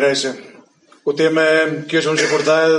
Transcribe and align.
Igreja, 0.00 0.34
o 1.04 1.12
tema 1.12 1.42
que 1.86 1.98
hoje 1.98 2.06
vamos 2.06 2.24
abordar 2.24 2.70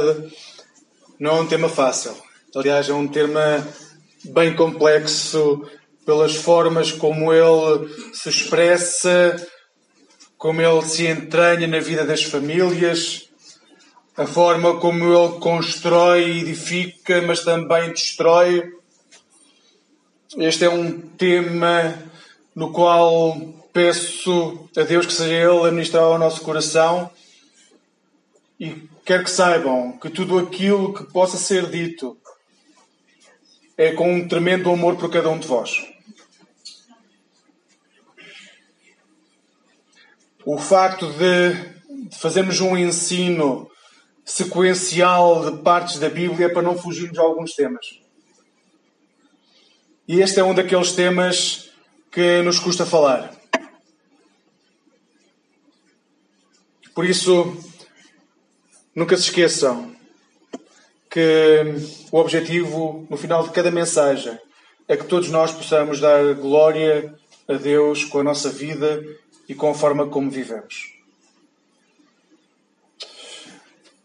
não 1.19 1.37
é 1.37 1.41
um 1.41 1.45
tema 1.45 1.69
fácil. 1.69 2.15
Aliás, 2.55 2.89
é 2.89 2.93
um 2.93 3.07
tema 3.07 3.63
bem 4.23 4.55
complexo 4.55 5.63
pelas 6.03 6.35
formas 6.35 6.91
como 6.91 7.31
ele 7.31 7.93
se 8.11 8.27
expressa, 8.27 9.35
como 10.35 10.63
ele 10.63 10.81
se 10.81 11.05
entranha 11.05 11.67
na 11.67 11.79
vida 11.79 12.03
das 12.03 12.23
famílias, 12.23 13.29
a 14.17 14.25
forma 14.25 14.79
como 14.79 15.05
ele 15.13 15.39
constrói 15.39 16.23
e 16.23 16.39
edifica, 16.39 17.21
mas 17.21 17.43
também 17.43 17.91
destrói. 17.91 18.63
Este 20.39 20.65
é 20.65 20.69
um 20.71 20.99
tema 20.99 21.99
no 22.55 22.71
qual 22.71 23.60
peço 23.73 24.69
a 24.75 24.83
Deus 24.83 25.05
que 25.05 25.13
seja 25.13 25.33
Ele 25.33 25.67
a 25.67 25.71
ministrar 25.71 26.03
ao 26.03 26.17
nosso 26.17 26.41
coração 26.41 27.09
e 28.59 28.87
quero 29.05 29.23
que 29.23 29.31
saibam 29.31 29.97
que 29.97 30.09
tudo 30.09 30.37
aquilo 30.37 30.93
que 30.93 31.03
possa 31.05 31.37
ser 31.37 31.69
dito 31.69 32.17
é 33.77 33.91
com 33.93 34.13
um 34.13 34.27
tremendo 34.27 34.69
amor 34.69 34.97
por 34.97 35.09
cada 35.09 35.29
um 35.29 35.39
de 35.39 35.47
vós. 35.47 35.87
O 40.45 40.57
facto 40.57 41.07
de 41.13 42.15
fazermos 42.17 42.59
um 42.59 42.77
ensino 42.77 43.69
sequencial 44.25 45.49
de 45.49 45.63
partes 45.63 45.97
da 45.97 46.09
Bíblia 46.09 46.47
é 46.47 46.49
para 46.49 46.61
não 46.61 46.77
fugirmos 46.77 47.13
de 47.13 47.19
alguns 47.19 47.53
temas. 47.53 47.85
E 50.07 50.19
este 50.19 50.39
é 50.39 50.43
um 50.43 50.53
daqueles 50.53 50.91
temas 50.93 51.71
que 52.11 52.41
nos 52.41 52.59
custa 52.59 52.85
falar. 52.85 53.40
Por 56.93 57.05
isso, 57.05 57.57
nunca 58.93 59.15
se 59.15 59.23
esqueçam 59.23 59.95
que 61.09 61.75
o 62.11 62.17
objetivo 62.17 63.07
no 63.09 63.15
final 63.15 63.43
de 63.43 63.51
cada 63.51 63.71
mensagem 63.71 64.37
é 64.87 64.97
que 64.97 65.05
todos 65.05 65.29
nós 65.29 65.51
possamos 65.51 66.01
dar 66.01 66.33
glória 66.35 67.13
a 67.47 67.53
Deus 67.53 68.03
com 68.03 68.19
a 68.19 68.23
nossa 68.23 68.49
vida 68.49 69.01
e 69.47 69.55
com 69.55 69.69
a 69.69 69.73
forma 69.73 70.07
como 70.07 70.29
vivemos. 70.29 70.93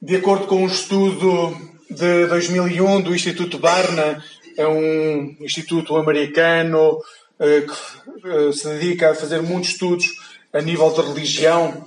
De 0.00 0.14
acordo 0.14 0.46
com 0.46 0.62
um 0.62 0.66
estudo 0.68 1.56
de 1.90 2.26
2001 2.26 3.00
do 3.00 3.14
Instituto 3.14 3.58
Barna, 3.58 4.22
é 4.56 4.66
um 4.66 5.36
instituto 5.40 5.96
americano 5.96 7.00
eh, 7.38 7.62
que 7.62 8.28
eh, 8.28 8.52
se 8.52 8.68
dedica 8.68 9.10
a 9.10 9.14
fazer 9.14 9.42
muitos 9.42 9.70
estudos 9.70 10.06
a 10.52 10.60
nível 10.60 10.90
de 10.92 11.02
religião 11.02 11.84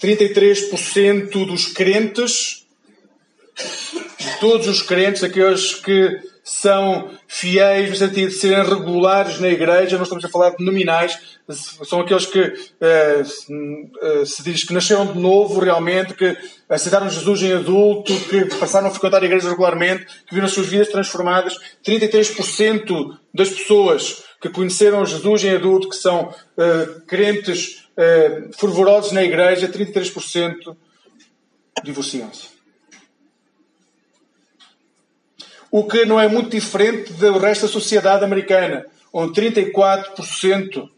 33% 0.00 1.46
dos 1.46 1.66
crentes, 1.66 2.66
de 4.18 4.40
todos 4.40 4.66
os 4.66 4.82
crentes, 4.82 5.22
aqueles 5.22 5.74
que 5.74 6.20
são 6.44 7.10
fiéis 7.26 7.88
no 7.88 7.96
sentido 7.96 8.28
de 8.28 8.34
serem 8.34 8.62
regulares 8.62 9.40
na 9.40 9.48
igreja, 9.48 9.96
não 9.96 10.02
estamos 10.02 10.24
a 10.24 10.28
falar 10.28 10.50
de 10.50 10.62
nominais, 10.62 11.18
são 11.48 12.00
aqueles 12.00 12.26
que 12.26 12.40
uh, 12.40 14.26
se 14.26 14.42
diz 14.42 14.64
que 14.64 14.74
nasceram 14.74 15.06
de 15.06 15.18
novo 15.18 15.60
realmente, 15.60 16.12
que 16.14 16.36
aceitaram 16.68 17.08
Jesus 17.08 17.42
em 17.42 17.52
adulto, 17.52 18.14
que 18.28 18.44
passaram 18.56 18.88
a 18.88 18.90
frequentar 18.90 19.22
a 19.22 19.26
igreja 19.26 19.48
regularmente, 19.48 20.06
que 20.26 20.34
viram 20.34 20.46
as 20.46 20.52
suas 20.52 20.66
vidas 20.66 20.88
transformadas. 20.88 21.58
33% 21.86 23.18
das 23.32 23.50
pessoas 23.50 24.24
que 24.40 24.48
conheceram 24.50 25.04
Jesus 25.04 25.44
em 25.44 25.50
adulto, 25.50 25.88
que 25.88 25.96
são 25.96 26.28
uh, 26.28 27.00
crentes 27.06 27.83
uh, 27.96 28.52
fervorosos 28.52 29.12
na 29.12 29.22
igreja, 29.22 29.68
33% 29.68 30.76
divorciam-se. 31.82 32.48
O 35.70 35.84
que 35.84 36.04
não 36.04 36.20
é 36.20 36.28
muito 36.28 36.50
diferente 36.50 37.12
do 37.14 37.38
resto 37.38 37.62
da 37.66 37.72
sociedade 37.72 38.24
americana, 38.24 38.86
onde 39.12 39.40
34% 39.40 40.88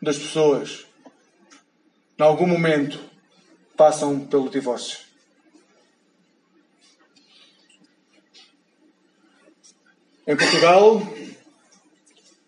das 0.00 0.16
pessoas, 0.16 0.86
em 2.18 2.22
algum 2.22 2.46
momento, 2.46 3.00
passam 3.76 4.20
pelo 4.20 4.48
divórcio. 4.48 4.98
Em 10.26 10.36
Portugal, 10.36 11.02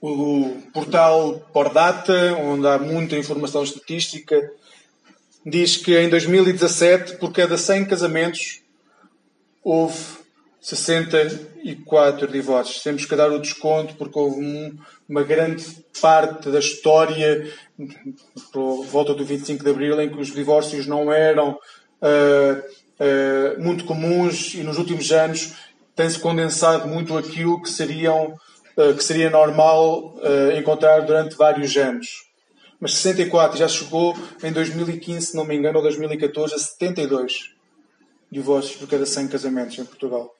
o 0.03 0.61
portal 0.75 1.41
Pordata, 1.53 2.35
onde 2.35 2.67
há 2.67 2.77
muita 2.77 3.17
informação 3.17 3.63
estatística, 3.63 4.37
diz 5.47 5.77
que 5.77 5.97
em 5.97 6.09
2017, 6.09 7.19
por 7.19 7.33
cada 7.33 7.57
100 7.57 7.85
casamentos, 7.85 8.63
houve 9.63 9.97
64 10.61 12.27
divórcios. 12.27 12.83
Temos 12.83 13.05
que 13.05 13.15
dar 13.15 13.31
o 13.31 13.39
desconto 13.39 13.95
porque 13.95 14.19
houve 14.19 14.41
um, 14.41 14.77
uma 15.09 15.23
grande 15.23 15.65
parte 16.01 16.51
da 16.51 16.59
história, 16.59 17.49
por 18.53 18.85
volta 18.85 19.15
do 19.15 19.25
25 19.25 19.63
de 19.63 19.71
Abril, 19.71 20.01
em 20.01 20.09
que 20.09 20.21
os 20.21 20.35
divórcios 20.35 20.85
não 20.85 21.13
eram 21.13 21.51
uh, 21.51 22.59
uh, 22.99 23.63
muito 23.63 23.85
comuns 23.85 24.53
e 24.55 24.65
nos 24.65 24.79
últimos 24.79 25.13
anos 25.13 25.53
tem-se 25.95 26.19
condensado 26.19 26.89
muito 26.89 27.17
aquilo 27.17 27.63
que 27.63 27.71
seriam 27.71 28.35
que 28.97 29.05
seria 29.05 29.31
normal 29.31 30.15
uh, 30.17 30.57
encontrar 30.57 31.01
durante 31.01 31.37
vários 31.37 31.77
anos. 31.77 32.25
Mas 32.81 32.95
64 32.95 33.59
já 33.59 33.69
chegou 33.69 34.17
em 34.43 34.53
2015, 34.53 35.27
se 35.27 35.37
não 35.37 35.45
me 35.45 35.55
engano, 35.55 35.77
ou 35.77 35.83
2014, 35.83 36.55
a 36.55 36.59
72 36.59 37.53
divórcios 38.31 38.77
por 38.77 38.89
cada 38.89 39.05
100 39.05 39.29
casamentos 39.29 39.79
em 39.79 39.85
Portugal. 39.85 40.35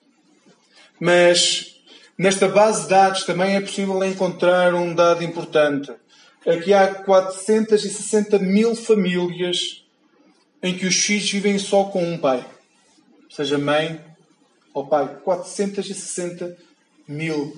Mas 0.99 1.79
nesta 2.17 2.47
base 2.47 2.83
de 2.83 2.89
dados 2.89 3.23
também 3.23 3.55
é 3.55 3.61
possível 3.61 4.03
encontrar 4.03 4.73
um 4.73 4.93
dado 4.93 5.23
importante. 5.23 5.91
Aqui 6.45 6.73
há 6.73 6.93
460 6.93 8.39
mil 8.39 8.75
famílias 8.75 9.85
em 10.61 10.75
que 10.75 10.85
os 10.85 10.95
filhos 10.95 11.29
vivem 11.29 11.57
só 11.59 11.85
com 11.85 12.03
um 12.03 12.17
pai, 12.17 12.45
seja 13.29 13.57
mãe 13.57 14.01
ou 14.73 14.87
pai. 14.87 15.07
460 15.23 16.57
mil 17.07 17.55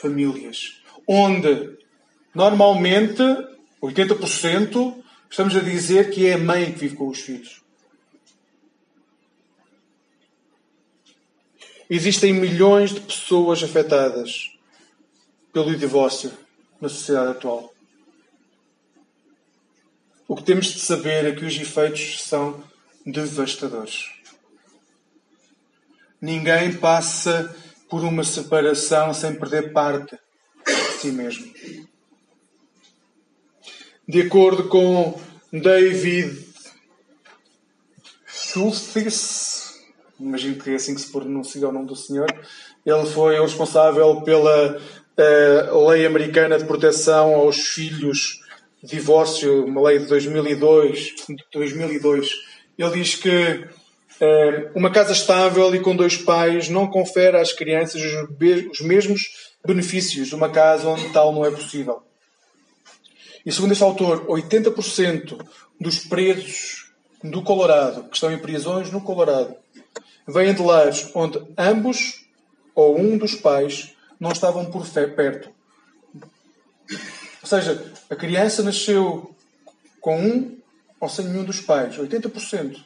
famílias, 0.00 0.80
onde 1.06 1.76
normalmente 2.34 3.22
80% 3.82 5.02
estamos 5.30 5.56
a 5.56 5.60
dizer 5.60 6.10
que 6.10 6.26
é 6.26 6.34
a 6.34 6.38
mãe 6.38 6.72
que 6.72 6.78
vive 6.78 6.96
com 6.96 7.08
os 7.08 7.20
filhos. 7.20 7.62
Existem 11.88 12.32
milhões 12.32 12.92
de 12.92 13.00
pessoas 13.00 13.62
afetadas 13.62 14.50
pelo 15.52 15.76
divórcio 15.76 16.32
na 16.80 16.88
sociedade 16.88 17.30
atual. 17.30 17.72
O 20.26 20.34
que 20.34 20.42
temos 20.42 20.66
de 20.66 20.80
saber 20.80 21.24
é 21.24 21.32
que 21.32 21.44
os 21.44 21.56
efeitos 21.56 22.24
são 22.24 22.62
devastadores. 23.04 24.10
Ninguém 26.20 26.76
passa 26.76 27.54
por 27.88 28.02
uma 28.04 28.24
separação 28.24 29.14
sem 29.14 29.34
perder 29.34 29.72
parte 29.72 30.18
de 30.66 31.00
si 31.00 31.12
mesmo. 31.12 31.46
De 34.08 34.22
acordo 34.22 34.68
com 34.68 35.20
David 35.52 36.46
Schultz, 38.26 39.80
imagino 40.18 40.56
que 40.56 40.70
é 40.70 40.74
assim 40.74 40.94
que 40.94 41.00
se 41.00 41.10
pronuncia 41.10 41.68
o 41.68 41.72
nome 41.72 41.86
do 41.86 41.96
senhor, 41.96 42.28
ele 42.84 43.06
foi 43.06 43.38
o 43.38 43.42
responsável 43.42 44.22
pela 44.22 44.76
uh, 44.76 45.88
lei 45.88 46.06
americana 46.06 46.58
de 46.58 46.64
proteção 46.64 47.34
aos 47.34 47.56
filhos 47.56 48.40
divórcio, 48.82 49.64
uma 49.64 49.82
lei 49.82 49.98
de 49.98 50.06
2002, 50.06 51.14
2002. 51.52 52.30
Ele 52.78 52.90
diz 52.90 53.16
que 53.16 53.68
uma 54.74 54.90
casa 54.90 55.12
estável 55.12 55.74
e 55.74 55.80
com 55.80 55.94
dois 55.94 56.16
pais 56.16 56.68
não 56.68 56.86
confere 56.86 57.36
às 57.36 57.52
crianças 57.52 58.00
os 58.70 58.80
mesmos 58.80 59.52
benefícios 59.64 60.28
de 60.28 60.34
uma 60.34 60.48
casa 60.48 60.88
onde 60.88 61.08
tal 61.10 61.32
não 61.32 61.44
é 61.44 61.50
possível. 61.50 62.02
E 63.44 63.52
segundo 63.52 63.72
este 63.72 63.84
autor, 63.84 64.26
80% 64.26 65.38
dos 65.80 66.00
presos 66.00 66.90
do 67.22 67.42
Colorado, 67.42 68.04
que 68.04 68.16
estão 68.16 68.32
em 68.32 68.38
prisões 68.38 68.90
no 68.90 69.00
Colorado, 69.00 69.54
vêm 70.26 70.54
de 70.54 70.62
lares 70.62 71.10
onde 71.14 71.40
ambos 71.56 72.26
ou 72.74 72.98
um 72.98 73.16
dos 73.16 73.34
pais 73.34 73.94
não 74.18 74.32
estavam 74.32 74.64
por 74.64 74.86
perto. 74.88 75.50
Ou 77.42 77.48
seja, 77.48 77.92
a 78.10 78.16
criança 78.16 78.62
nasceu 78.62 79.34
com 80.00 80.20
um 80.20 80.58
ou 80.98 81.08
sem 81.08 81.26
nenhum 81.26 81.44
dos 81.44 81.60
pais. 81.60 81.96
80% 81.96 82.82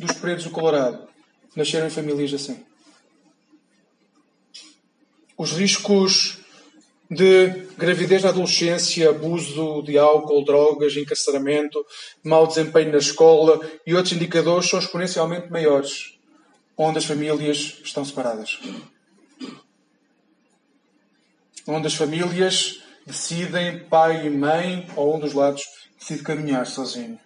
dos 0.00 0.16
pretos 0.16 0.44
do 0.44 0.50
Colorado 0.50 1.06
nasceram 1.54 1.86
em 1.86 1.90
famílias 1.90 2.32
assim. 2.32 2.64
Os 5.36 5.52
riscos 5.52 6.38
de 7.10 7.48
gravidez 7.76 8.22
na 8.22 8.28
adolescência, 8.28 9.10
abuso 9.10 9.82
de 9.82 9.98
álcool, 9.98 10.44
drogas, 10.44 10.96
encarceramento, 10.96 11.84
mau 12.22 12.46
desempenho 12.46 12.92
na 12.92 12.98
escola 12.98 13.60
e 13.86 13.94
outros 13.94 14.14
indicadores 14.14 14.70
são 14.70 14.78
exponencialmente 14.78 15.50
maiores, 15.50 16.18
onde 16.76 16.98
as 16.98 17.04
famílias 17.04 17.78
estão 17.84 18.04
separadas. 18.04 18.58
Onde 21.66 21.88
as 21.88 21.94
famílias 21.94 22.80
decidem, 23.04 23.80
pai 23.80 24.26
e 24.26 24.30
mãe, 24.30 24.88
ou 24.96 25.16
um 25.16 25.20
dos 25.20 25.34
lados, 25.34 25.62
decide 25.98 26.22
caminhar 26.22 26.66
sozinho. 26.66 27.18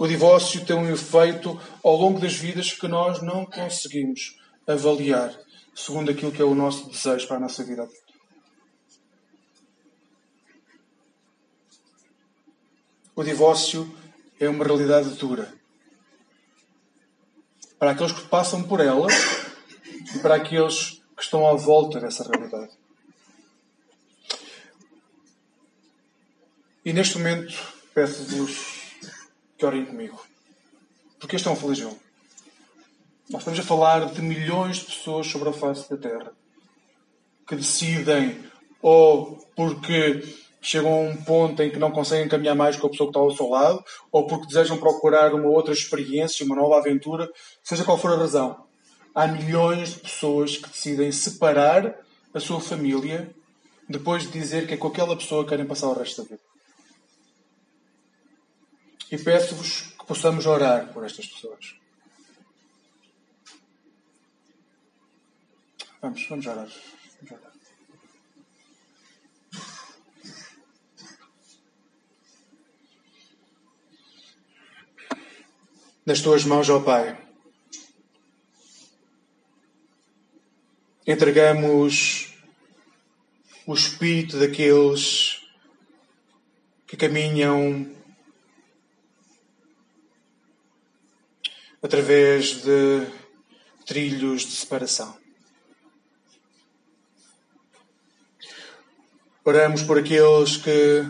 O 0.00 0.08
divórcio 0.08 0.64
tem 0.64 0.74
um 0.74 0.90
efeito 0.90 1.60
ao 1.84 1.94
longo 1.94 2.18
das 2.18 2.32
vidas 2.32 2.72
que 2.72 2.88
nós 2.88 3.20
não 3.20 3.44
conseguimos 3.44 4.34
avaliar 4.66 5.38
segundo 5.74 6.10
aquilo 6.10 6.32
que 6.32 6.40
é 6.40 6.44
o 6.44 6.54
nosso 6.54 6.88
desejo 6.88 7.28
para 7.28 7.36
a 7.36 7.40
nossa 7.40 7.62
vida. 7.62 7.86
O 13.14 13.22
divórcio 13.22 13.94
é 14.40 14.48
uma 14.48 14.64
realidade 14.64 15.10
dura. 15.16 15.52
Para 17.78 17.90
aqueles 17.90 18.12
que 18.12 18.26
passam 18.26 18.62
por 18.62 18.80
ela 18.80 19.06
e 20.14 20.18
para 20.20 20.36
aqueles 20.36 21.02
que 21.14 21.22
estão 21.22 21.46
à 21.46 21.52
volta 21.52 22.00
dessa 22.00 22.24
realidade. 22.24 22.72
E 26.86 26.90
neste 26.90 27.18
momento 27.18 27.54
peço-vos 27.92 28.79
que 29.60 29.66
orem 29.66 29.84
comigo. 29.84 30.18
Porque 31.18 31.36
este 31.36 31.46
é 31.46 31.50
um 31.50 31.56
flagelo. 31.56 31.96
Nós 33.28 33.42
estamos 33.42 33.60
a 33.60 33.62
falar 33.62 34.06
de 34.06 34.22
milhões 34.22 34.78
de 34.78 34.86
pessoas 34.86 35.26
sobre 35.26 35.50
a 35.50 35.52
face 35.52 35.88
da 35.88 35.96
Terra 35.96 36.32
que 37.46 37.54
decidem 37.54 38.42
ou 38.80 39.38
porque 39.54 40.24
chegam 40.62 40.92
a 40.92 41.00
um 41.00 41.16
ponto 41.16 41.62
em 41.62 41.70
que 41.70 41.78
não 41.78 41.90
conseguem 41.90 42.28
caminhar 42.28 42.54
mais 42.56 42.76
com 42.76 42.86
a 42.86 42.90
pessoa 42.90 43.08
que 43.08 43.10
está 43.10 43.20
ao 43.20 43.36
seu 43.36 43.48
lado, 43.48 43.84
ou 44.12 44.26
porque 44.26 44.46
desejam 44.46 44.78
procurar 44.78 45.34
uma 45.34 45.48
outra 45.48 45.72
experiência, 45.72 46.44
uma 46.44 46.56
nova 46.56 46.78
aventura, 46.78 47.28
seja 47.62 47.84
qual 47.84 47.98
for 47.98 48.12
a 48.12 48.16
razão. 48.16 48.64
Há 49.14 49.26
milhões 49.26 49.94
de 49.94 50.00
pessoas 50.00 50.56
que 50.56 50.68
decidem 50.68 51.10
separar 51.12 51.96
a 52.32 52.40
sua 52.40 52.60
família 52.60 53.30
depois 53.88 54.22
de 54.22 54.30
dizer 54.30 54.66
que 54.66 54.74
é 54.74 54.76
com 54.76 54.88
aquela 54.88 55.16
pessoa 55.16 55.42
que 55.42 55.50
querem 55.50 55.66
passar 55.66 55.88
o 55.88 55.94
resto 55.94 56.22
da 56.22 56.28
vida. 56.28 56.49
E 59.10 59.18
peço-vos 59.18 59.92
que 59.98 60.06
possamos 60.06 60.46
orar 60.46 60.92
por 60.92 61.04
estas 61.04 61.26
pessoas. 61.26 61.74
Vamos, 66.00 66.26
vamos 66.28 66.46
orar. 66.46 66.68
Vamos 66.68 67.32
orar. 67.32 67.52
Nas 76.06 76.22
tuas 76.22 76.44
mãos, 76.44 76.68
ó 76.70 76.80
Pai, 76.80 77.16
entregamos 81.06 82.32
o 83.66 83.74
espírito 83.74 84.38
daqueles 84.38 85.46
que 86.86 86.96
caminham 86.96 87.99
através 91.82 92.62
de 92.62 93.06
trilhos 93.86 94.42
de 94.42 94.52
separação. 94.52 95.18
Oramos 99.44 99.82
por 99.82 99.98
aqueles 99.98 100.58
que 100.58 101.08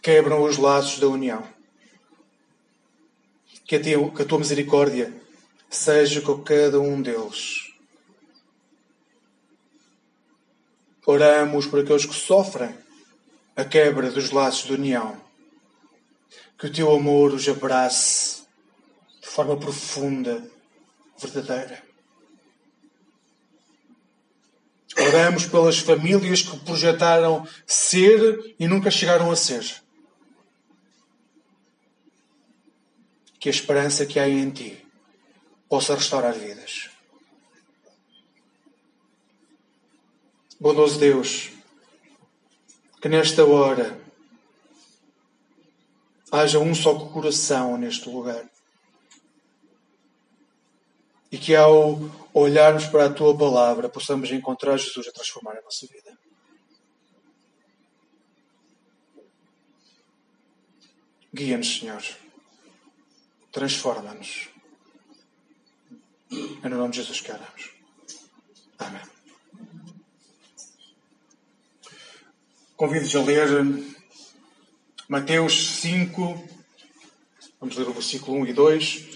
quebram 0.00 0.42
os 0.42 0.56
laços 0.56 0.98
da 0.98 1.06
união. 1.06 1.46
Que 3.66 3.76
a, 3.76 4.24
tua 4.24 4.38
misericórdia 4.38 5.12
seja 5.70 6.20
com 6.20 6.42
cada 6.42 6.80
um 6.80 7.00
deles. 7.00 7.72
Oramos 11.06 11.66
por 11.66 11.80
aqueles 11.80 12.06
que 12.06 12.14
sofrem 12.14 12.74
a 13.54 13.64
quebra 13.64 14.10
dos 14.10 14.30
laços 14.30 14.66
de 14.66 14.72
união. 14.72 15.20
Que 16.58 16.66
o 16.66 16.72
teu 16.72 16.90
amor 16.92 17.32
os 17.32 17.48
abrace 17.48 18.41
forma 19.32 19.56
profunda, 19.56 20.46
verdadeira. 21.18 21.82
Oramos 24.94 25.46
pelas 25.46 25.78
famílias 25.78 26.42
que 26.42 26.58
projetaram 26.60 27.48
ser 27.66 28.54
e 28.58 28.66
nunca 28.66 28.90
chegaram 28.90 29.30
a 29.30 29.36
ser. 29.36 29.82
Que 33.40 33.48
a 33.48 33.50
esperança 33.50 34.04
que 34.04 34.18
há 34.20 34.28
em 34.28 34.50
ti 34.50 34.86
possa 35.66 35.94
restaurar 35.94 36.34
vidas. 36.34 36.90
Bondoso 40.60 41.00
Deus, 41.00 41.50
que 43.00 43.08
nesta 43.08 43.46
hora 43.46 43.98
haja 46.30 46.58
um 46.58 46.74
só 46.74 46.94
coração 46.94 47.78
neste 47.78 48.08
lugar. 48.10 48.51
E 51.32 51.38
que 51.38 51.56
ao 51.56 51.98
olharmos 52.34 52.84
para 52.84 53.06
a 53.06 53.12
tua 53.12 53.36
palavra, 53.36 53.88
possamos 53.88 54.30
encontrar 54.30 54.76
Jesus 54.76 55.08
a 55.08 55.12
transformar 55.12 55.56
a 55.56 55.62
nossa 55.62 55.86
vida. 55.86 56.18
Guia-nos, 61.32 61.78
Senhor. 61.78 62.02
Transforma-nos. 63.50 64.50
É 66.62 66.68
no 66.68 66.76
nome 66.76 66.90
de 66.90 66.98
Jesus 66.98 67.22
que 67.22 67.32
oramos. 67.32 67.70
Amém. 68.78 69.02
Convido-vos 72.76 73.16
a 73.16 73.22
ler 73.22 73.48
Mateus 75.08 75.80
5, 75.80 76.48
vamos 77.60 77.76
ler 77.76 77.88
o 77.88 77.92
versículo 77.92 78.38
1 78.38 78.46
e 78.46 78.52
2 78.52 79.11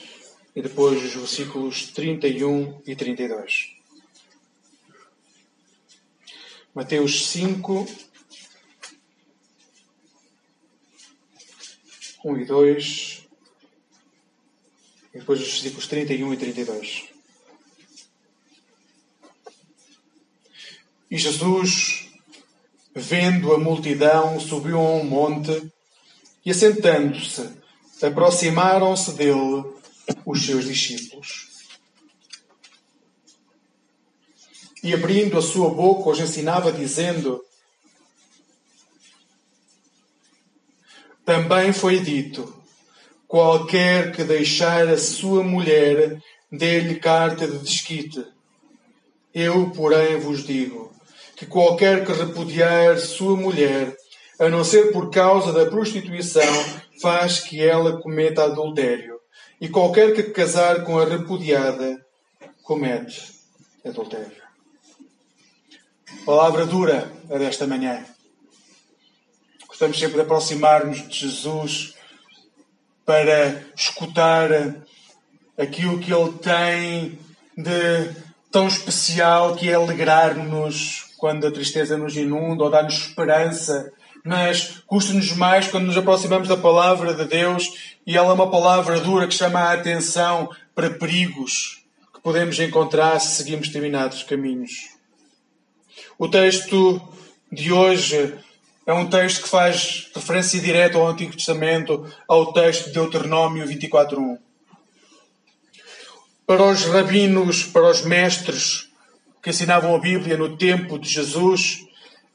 e 0.56 0.62
depois 0.62 1.04
os 1.04 1.12
versículos 1.12 1.88
31 1.92 2.80
e 2.86 2.96
32. 2.96 3.76
Mateus 6.74 7.26
5, 7.26 7.86
1 12.24 12.36
e 12.38 12.44
2, 12.46 13.28
e 15.12 15.18
depois 15.18 15.40
os 15.40 15.46
versículos 15.46 15.86
31 15.88 16.32
e 16.32 16.36
32. 16.38 17.04
E 21.10 21.18
Jesus, 21.18 22.08
vendo 22.94 23.52
a 23.52 23.58
multidão, 23.58 24.40
subiu 24.40 24.78
a 24.78 24.94
um 24.94 25.04
monte 25.04 25.70
e, 26.44 26.50
assentando-se, 26.50 27.50
aproximaram-se 28.02 29.12
dele 29.12 29.75
os 30.24 30.44
seus 30.44 30.64
discípulos. 30.66 31.56
E 34.82 34.94
abrindo 34.94 35.38
a 35.38 35.42
sua 35.42 35.70
boca, 35.70 36.10
os 36.10 36.20
ensinava, 36.20 36.70
dizendo: 36.70 37.42
Também 41.24 41.72
foi 41.72 41.98
dito: 41.98 42.54
qualquer 43.26 44.12
que 44.14 44.22
deixar 44.22 44.86
a 44.88 44.98
sua 44.98 45.42
mulher, 45.42 46.20
dê-lhe 46.52 47.00
carta 47.00 47.48
de 47.48 47.58
desquite. 47.58 48.24
Eu, 49.34 49.70
porém, 49.70 50.18
vos 50.18 50.46
digo 50.46 50.94
que 51.34 51.44
qualquer 51.44 52.06
que 52.06 52.12
repudiar 52.12 52.98
sua 52.98 53.36
mulher, 53.36 53.94
a 54.38 54.48
não 54.48 54.64
ser 54.64 54.92
por 54.92 55.10
causa 55.10 55.52
da 55.52 55.66
prostituição, 55.66 56.42
faz 57.02 57.40
que 57.40 57.60
ela 57.60 58.00
cometa 58.00 58.44
adultério 58.44 59.15
e 59.60 59.68
qualquer 59.68 60.14
que 60.14 60.24
casar 60.24 60.84
com 60.84 60.98
a 60.98 61.04
repudiada 61.04 62.04
comete 62.62 63.32
adultério. 63.84 64.42
Palavra 66.24 66.66
dura 66.66 67.10
a 67.30 67.38
desta 67.38 67.66
manhã. 67.66 68.04
Gostamos 69.66 69.98
sempre 69.98 70.16
de 70.16 70.22
aproximar-nos 70.22 71.08
de 71.08 71.18
Jesus 71.20 71.94
para 73.04 73.62
escutar 73.76 74.50
aquilo 75.56 75.98
que 75.98 76.12
Ele 76.12 76.32
tem 76.38 77.18
de 77.56 78.14
tão 78.50 78.66
especial 78.66 79.54
que 79.54 79.70
é 79.70 79.74
alegrar-nos 79.74 81.14
quando 81.16 81.46
a 81.46 81.52
tristeza 81.52 81.96
nos 81.96 82.16
inunda 82.16 82.64
ou 82.64 82.70
dar-nos 82.70 82.94
esperança 82.94 83.92
mas 84.26 84.82
custa-nos 84.86 85.32
mais 85.32 85.68
quando 85.68 85.86
nos 85.86 85.96
aproximamos 85.96 86.48
da 86.48 86.56
palavra 86.56 87.14
de 87.14 87.24
Deus 87.26 87.95
e 88.06 88.16
ela 88.16 88.30
é 88.30 88.32
uma 88.32 88.50
palavra 88.50 89.00
dura 89.00 89.26
que 89.26 89.34
chama 89.34 89.58
a 89.58 89.72
atenção 89.72 90.48
para 90.74 90.90
perigos 90.90 91.82
que 92.14 92.20
podemos 92.20 92.58
encontrar 92.60 93.18
se 93.18 93.36
seguimos 93.36 93.66
determinados 93.66 94.22
caminhos. 94.22 94.90
O 96.16 96.28
texto 96.28 97.02
de 97.50 97.72
hoje 97.72 98.34
é 98.86 98.92
um 98.92 99.10
texto 99.10 99.42
que 99.42 99.48
faz 99.48 100.08
referência 100.14 100.60
direta 100.60 100.96
ao 100.96 101.08
Antigo 101.08 101.36
Testamento, 101.36 102.06
ao 102.28 102.52
texto 102.52 102.86
de 102.86 102.92
Deuteronômio 102.92 103.66
24.1. 103.66 104.38
Para 106.46 106.62
os 106.62 106.84
rabinos, 106.84 107.64
para 107.64 107.90
os 107.90 108.02
mestres 108.02 108.88
que 109.42 109.50
ensinavam 109.50 109.96
a 109.96 109.98
Bíblia 109.98 110.36
no 110.36 110.56
tempo 110.56 110.96
de 110.96 111.08
Jesus, 111.08 111.85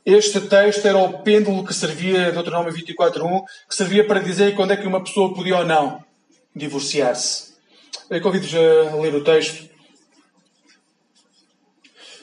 este 0.06 0.42
texto 0.42 0.86
era 0.86 0.98
o 0.98 1.20
pêndulo 1.20 1.66
que 1.66 1.74
servia, 1.74 2.32
Deuteronômio 2.32 2.74
24.1, 2.74 3.44
que 3.70 3.76
servia 3.76 4.06
para 4.06 4.20
dizer 4.20 4.56
quando 4.56 4.72
é 4.72 4.78
que 4.78 4.88
uma 4.88 5.04
pessoa 5.04 5.34
podia 5.34 5.58
ou 5.58 5.66
não 5.66 6.04
divorciar-se. 6.56 7.52
Convido-vos 8.22 8.56
a 8.56 8.96
ler 8.96 9.16
o 9.16 9.24
texto. 9.24 9.70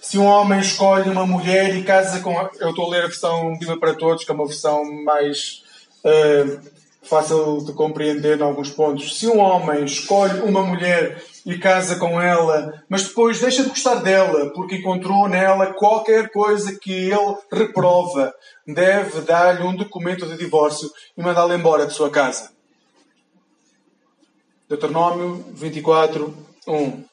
Se 0.02 0.18
um 0.18 0.24
homem 0.24 0.60
escolhe 0.60 1.08
uma 1.08 1.26
mulher 1.26 1.76
e 1.76 1.82
casa 1.82 2.20
com. 2.20 2.32
Eu 2.58 2.70
estou 2.70 2.86
a 2.86 2.88
ler 2.88 3.04
a 3.04 3.06
versão 3.08 3.58
Bíblia 3.58 3.78
para 3.78 3.94
Todos, 3.94 4.24
que 4.24 4.30
é 4.30 4.34
uma 4.34 4.46
versão 4.46 4.82
mais 5.04 5.62
uh, 6.02 6.60
fácil 7.08 7.64
de 7.64 7.72
compreender 7.72 8.38
em 8.38 8.42
alguns 8.42 8.70
pontos. 8.70 9.18
Se 9.18 9.26
um 9.26 9.38
homem 9.38 9.84
escolhe 9.84 10.40
uma 10.40 10.62
mulher 10.62 11.22
e 11.44 11.58
casa 11.58 11.96
com 11.96 12.20
ela, 12.20 12.84
mas 12.88 13.08
depois 13.08 13.40
deixa 13.40 13.62
de 13.62 13.70
gostar 13.70 13.96
dela 13.96 14.50
porque 14.50 14.76
encontrou 14.76 15.28
nela 15.28 15.72
qualquer 15.72 16.30
coisa 16.30 16.78
que 16.78 16.92
ele 16.92 17.36
reprova, 17.50 18.34
deve 18.66 19.22
dar-lhe 19.22 19.62
um 19.62 19.74
documento 19.74 20.26
de 20.26 20.36
divórcio 20.36 20.90
e 21.16 21.22
mandá-la 21.22 21.54
embora 21.54 21.86
de 21.86 21.94
sua 21.94 22.10
casa. 22.10 22.50
Deuteronômio 24.68 25.42
24, 25.54 26.36
1. 26.66 27.04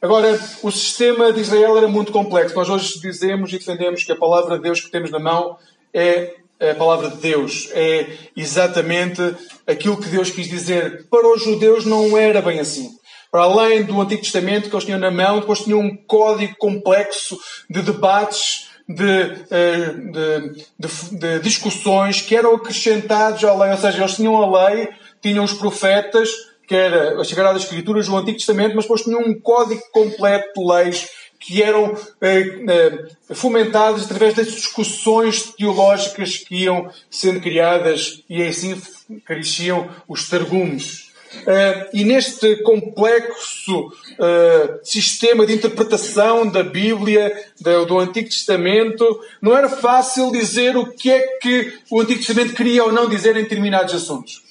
Agora, 0.00 0.38
o 0.62 0.70
sistema 0.70 1.32
de 1.32 1.40
Israel 1.40 1.76
era 1.76 1.88
muito 1.88 2.12
complexo. 2.12 2.54
Nós 2.54 2.68
hoje 2.68 3.00
dizemos 3.00 3.52
e 3.52 3.58
defendemos 3.58 4.04
que 4.04 4.12
a 4.12 4.16
palavra 4.16 4.56
de 4.56 4.62
Deus 4.62 4.80
que 4.80 4.90
temos 4.90 5.10
na 5.10 5.18
mão 5.18 5.58
é 5.92 6.36
a 6.60 6.74
palavra 6.74 7.10
de 7.10 7.16
Deus. 7.16 7.68
É 7.72 8.06
exatamente 8.36 9.20
aquilo 9.66 9.96
que 9.96 10.08
Deus 10.08 10.30
quis 10.30 10.48
dizer. 10.48 11.06
Para 11.10 11.26
os 11.34 11.42
judeus 11.42 11.84
não 11.84 12.16
era 12.16 12.40
bem 12.40 12.60
assim. 12.60 12.90
Para 13.30 13.42
além 13.42 13.82
do 13.82 14.00
Antigo 14.00 14.22
Testamento 14.22 14.68
que 14.68 14.74
eles 14.74 14.84
tinham 14.84 14.98
na 14.98 15.10
mão, 15.10 15.40
depois 15.40 15.60
tinham 15.60 15.80
um 15.80 15.96
código 15.96 16.54
complexo 16.58 17.38
de 17.68 17.82
debates, 17.82 18.68
de, 18.88 19.44
eh, 19.50 19.92
de, 19.92 20.64
de, 20.78 21.18
de 21.18 21.40
discussões 21.40 22.22
que 22.22 22.36
eram 22.36 22.54
acrescentados 22.54 23.44
à 23.44 23.54
lei. 23.54 23.72
Ou 23.72 23.76
seja, 23.76 23.98
eles 23.98 24.16
tinham 24.16 24.36
a 24.36 24.68
lei, 24.68 24.88
tinham 25.20 25.44
os 25.44 25.52
profetas, 25.52 26.30
que 26.66 26.74
era 26.74 27.20
as 27.20 27.28
Sagradas 27.28 27.62
Escrituras 27.62 28.06
do 28.06 28.16
Antigo 28.16 28.38
Testamento, 28.38 28.74
mas 28.74 28.84
depois 28.84 29.02
tinham 29.02 29.20
um 29.20 29.38
código 29.38 29.82
completo 29.92 30.48
de 30.56 30.66
leis 30.66 31.08
que 31.46 31.62
eram 31.62 31.96
eh, 32.20 32.64
eh, 32.68 33.34
fomentadas 33.34 34.04
através 34.04 34.34
das 34.34 34.52
discussões 34.52 35.54
teológicas 35.56 36.38
que 36.38 36.64
iam 36.64 36.90
sendo 37.08 37.40
criadas 37.40 38.24
e 38.28 38.42
assim 38.42 38.76
cresciam 39.24 39.88
os 40.08 40.28
targumes. 40.28 41.06
Uh, 41.42 41.90
e 41.92 42.04
neste 42.04 42.56
complexo 42.62 43.88
uh, 43.88 44.80
sistema 44.82 45.44
de 45.44 45.52
interpretação 45.52 46.48
da 46.48 46.62
Bíblia, 46.62 47.32
do, 47.60 47.84
do, 47.84 47.98
Antigo 47.98 48.28
Testamento, 48.28 49.20
não 49.42 49.56
era 49.56 49.68
fácil 49.68 50.32
dizer 50.32 50.76
o 50.76 50.86
que 50.86 51.10
é 51.10 51.20
que 51.38 51.78
o 51.90 52.00
Antigo 52.00 52.20
Testamento 52.20 52.54
queria 52.54 52.84
ou 52.84 52.92
não 52.92 53.08
dizer 53.08 53.36
em 53.36 53.42
determinados 53.42 53.94
assuntos. 53.94 54.42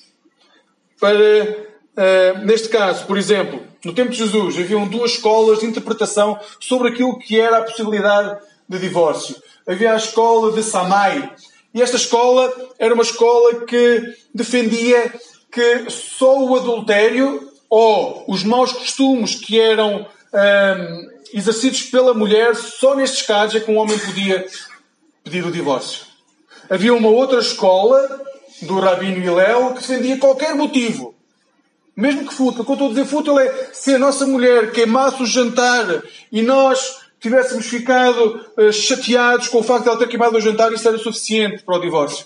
Para 1.00 1.75
Uh, 1.96 2.46
neste 2.46 2.68
caso, 2.68 3.06
por 3.06 3.18
exemplo, 3.18 3.64
no 3.84 3.94
tempo 3.94 4.12
de 4.12 4.18
Jesus, 4.18 4.58
haviam 4.58 4.86
duas 4.86 5.12
escolas 5.12 5.60
de 5.60 5.66
interpretação 5.66 6.38
sobre 6.60 6.90
aquilo 6.90 7.18
que 7.18 7.40
era 7.40 7.60
a 7.60 7.64
possibilidade 7.64 8.38
de 8.68 8.80
divórcio. 8.80 9.36
Havia 9.66 9.94
a 9.94 9.98
escola 9.98 10.52
de 10.52 10.62
Samai. 10.62 11.32
E 11.74 11.82
esta 11.82 11.96
escola 11.96 12.54
era 12.78 12.94
uma 12.94 13.04
escola 13.04 13.66
que 13.66 14.14
defendia 14.34 15.14
que 15.52 15.90
só 15.90 16.44
o 16.44 16.56
adultério 16.56 17.50
ou 17.70 18.26
os 18.28 18.44
maus 18.44 18.74
costumes 18.74 19.36
que 19.36 19.60
eram 19.60 20.06
um, 20.34 20.38
ehm, 20.38 21.10
exercidos 21.34 21.84
pela 21.84 22.14
mulher, 22.14 22.56
só 22.56 22.96
nestes 22.96 23.26
casos 23.26 23.56
é 23.56 23.60
que 23.60 23.72
um 23.72 23.78
homem 23.78 23.98
podia 23.98 24.46
pedir 25.24 25.46
o 25.46 25.52
divórcio. 25.52 26.06
Havia 26.70 26.94
uma 26.94 27.10
outra 27.10 27.40
escola 27.40 28.22
do 28.62 28.80
Rabino 28.80 29.18
Hillel 29.18 29.74
que 29.74 29.82
defendia 29.82 30.18
qualquer 30.18 30.56
motivo 30.56 31.16
mesmo 31.96 32.28
que 32.28 32.34
fútil, 32.34 32.62
o 32.62 32.66
que 32.66 32.72
eu 32.72 32.74
estou 32.74 32.88
a 32.88 32.90
dizer 32.90 33.06
fútil 33.06 33.40
é 33.40 33.70
se 33.72 33.96
a 33.96 34.00
nossa 34.00 34.26
mulher 34.28 34.72
queimasse 34.72 35.24
o 35.24 35.26
jantar 35.26 36.04
e 36.32 36.42
nós 36.42 37.00
tivéssemos 37.20 37.66
ficado 37.66 38.46
uh, 38.58 38.72
chateados 38.72 39.48
com 39.48 39.60
o 39.60 39.64
facto 39.64 39.84
de 39.84 39.90
ela 39.90 40.00
ter 40.00 40.08
queimado 40.08 40.38
o 40.38 40.42
jantar, 40.42 40.74
isso 40.74 40.88
era 40.88 40.98
suficiente 40.98 41.64
para 41.64 41.78
o 41.78 41.82
divórcio. 41.82 42.26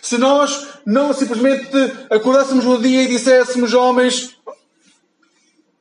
Se 0.00 0.18
nós 0.18 0.68
não 0.84 1.12
simplesmente 1.12 1.68
acordássemos 2.10 2.64
no 2.64 2.80
dia 2.80 3.04
e 3.04 3.08
disséssemos 3.08 3.72
homens 3.72 4.36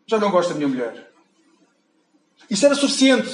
já 0.06 0.20
não 0.20 0.30
gosto 0.30 0.50
da 0.50 0.56
minha 0.56 0.68
mulher. 0.68 1.10
Isso 2.50 2.66
era 2.66 2.76
suficiente 2.76 3.30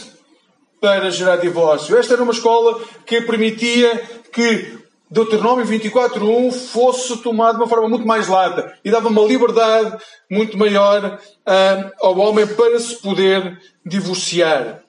para 0.79 1.09
gerar 1.09 1.37
divórcio. 1.37 1.97
Esta 1.97 2.13
era 2.13 2.23
uma 2.23 2.31
escola 2.31 2.79
que 3.05 3.19
permitia 3.21 4.21
que 4.31 4.76
Deuteronômio 5.09 5.65
24.1 5.65 6.51
fosse 6.51 7.17
tomado 7.17 7.55
de 7.55 7.61
uma 7.61 7.69
forma 7.69 7.87
muito 7.87 8.05
mais 8.05 8.27
lata 8.27 8.77
e 8.83 8.91
dava 8.91 9.07
uma 9.07 9.21
liberdade 9.21 9.97
muito 10.29 10.57
maior 10.57 11.17
uh, 11.17 11.91
ao 12.01 12.17
homem 12.17 12.45
para 12.45 12.77
se 12.79 12.95
poder 12.95 13.57
divorciar. 13.85 14.83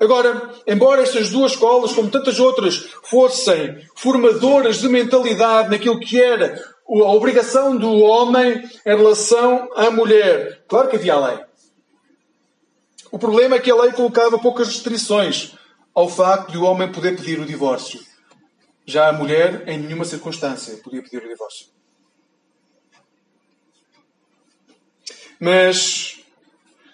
Agora, 0.00 0.50
embora 0.66 1.02
estas 1.02 1.30
duas 1.30 1.52
escolas, 1.52 1.92
como 1.92 2.10
tantas 2.10 2.38
outras, 2.38 2.88
fossem 3.04 3.84
formadoras 3.96 4.80
de 4.80 4.88
mentalidade 4.88 5.70
naquilo 5.70 6.00
que 6.00 6.20
era 6.20 6.60
a 6.88 7.12
obrigação 7.12 7.76
do 7.76 7.98
homem 7.98 8.62
em 8.86 8.96
relação 8.96 9.68
à 9.74 9.90
mulher, 9.90 10.62
claro 10.68 10.88
que 10.88 10.96
havia 10.96 11.14
a 11.14 11.26
lei. 11.28 11.38
O 13.10 13.18
problema 13.18 13.56
é 13.56 13.60
que 13.60 13.70
a 13.70 13.76
lei 13.76 13.92
colocava 13.92 14.38
poucas 14.38 14.68
restrições 14.68 15.54
ao 15.94 16.08
facto 16.08 16.52
de 16.52 16.58
o 16.58 16.64
homem 16.64 16.90
poder 16.90 17.16
pedir 17.16 17.38
o 17.38 17.44
divórcio. 17.44 18.11
Já 18.84 19.08
a 19.08 19.12
mulher, 19.12 19.68
em 19.68 19.78
nenhuma 19.78 20.04
circunstância, 20.04 20.76
podia 20.78 21.02
pedir 21.02 21.18
o 21.18 21.28
divórcio. 21.28 21.66
Mas, 25.38 26.20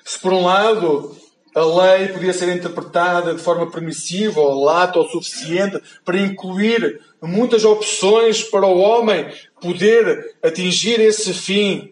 se 0.04 0.18
por 0.20 0.32
um 0.32 0.44
lado 0.44 1.16
a 1.54 1.64
lei 1.64 2.08
podia 2.08 2.32
ser 2.32 2.54
interpretada 2.54 3.34
de 3.34 3.42
forma 3.42 3.70
permissiva 3.70 4.40
ou 4.40 4.64
lata 4.64 4.98
o 4.98 5.08
suficiente 5.08 5.82
para 6.04 6.20
incluir 6.20 7.00
muitas 7.20 7.64
opções 7.64 8.42
para 8.44 8.66
o 8.66 8.78
homem 8.78 9.32
poder 9.60 10.36
atingir 10.42 11.00
esse 11.00 11.32
fim. 11.32 11.90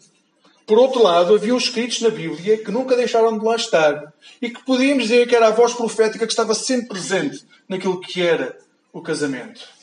Por 0.67 0.79
outro 0.79 1.03
lado, 1.03 1.35
havia 1.35 1.55
os 1.55 1.65
escritos 1.65 2.01
na 2.01 2.11
Bíblia 2.11 2.59
que 2.59 2.71
nunca 2.71 2.97
deixaram 2.97 3.39
de 3.39 3.45
lá 3.45 3.57
estar 3.57 4.13
e 4.41 4.51
que 4.51 4.65
podíamos 4.65 5.05
dizer 5.05 5.27
que 5.27 5.35
era 5.35 5.49
a 5.49 5.53
voz 5.53 5.75
profética 5.75 6.27
que 6.27 6.33
estava 6.33 6.55
sempre 6.55 6.89
presente 6.89 7.45
naquilo 7.69 8.01
que 8.01 8.23
era 8.23 8.57
o 8.93 9.01
casamento 9.01 9.76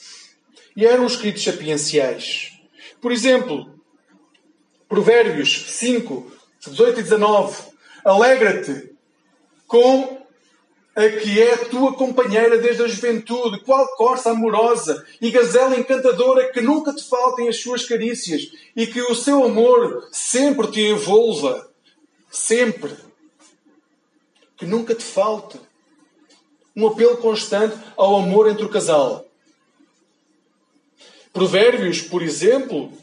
e 0.76 0.86
eram 0.86 1.06
escritos 1.06 1.44
sapienciais. 1.44 2.54
Por 3.02 3.12
exemplo, 3.12 3.74
Provérbios 4.88 5.66
5, 5.72 6.32
18 6.68 7.00
e 7.00 7.04
19. 7.04 7.58
Alegra-te 8.06 8.94
com 9.68 10.24
a 10.96 11.10
que 11.10 11.42
é 11.42 11.54
a 11.56 11.66
tua 11.66 11.94
companheira 11.94 12.60
desde 12.60 12.84
a 12.84 12.88
juventude, 12.88 13.62
qual 13.62 13.88
corça 13.96 14.30
amorosa 14.30 15.04
e 15.20 15.32
gazela 15.32 15.78
encantadora 15.78 16.52
que 16.52 16.62
nunca 16.62 16.94
te 16.94 17.04
faltem 17.04 17.50
as 17.50 17.60
suas 17.60 17.84
carícias 17.86 18.52
e 18.76 18.86
que 18.86 19.02
o 19.02 19.16
seu 19.16 19.44
amor 19.44 20.08
sempre 20.12 20.68
te 20.68 20.82
envolva. 20.82 21.68
Sempre. 22.30 22.96
Que 24.56 24.66
nunca 24.66 24.94
te 24.94 25.04
falte. 25.04 25.60
Um 26.76 26.88
apelo 26.88 27.18
constante 27.18 27.76
ao 27.98 28.16
amor 28.18 28.48
entre 28.48 28.66
o 28.66 28.70
casal. 28.70 29.26
Provérbios, 31.34 32.02
por 32.02 32.22
exemplo, 32.22 32.94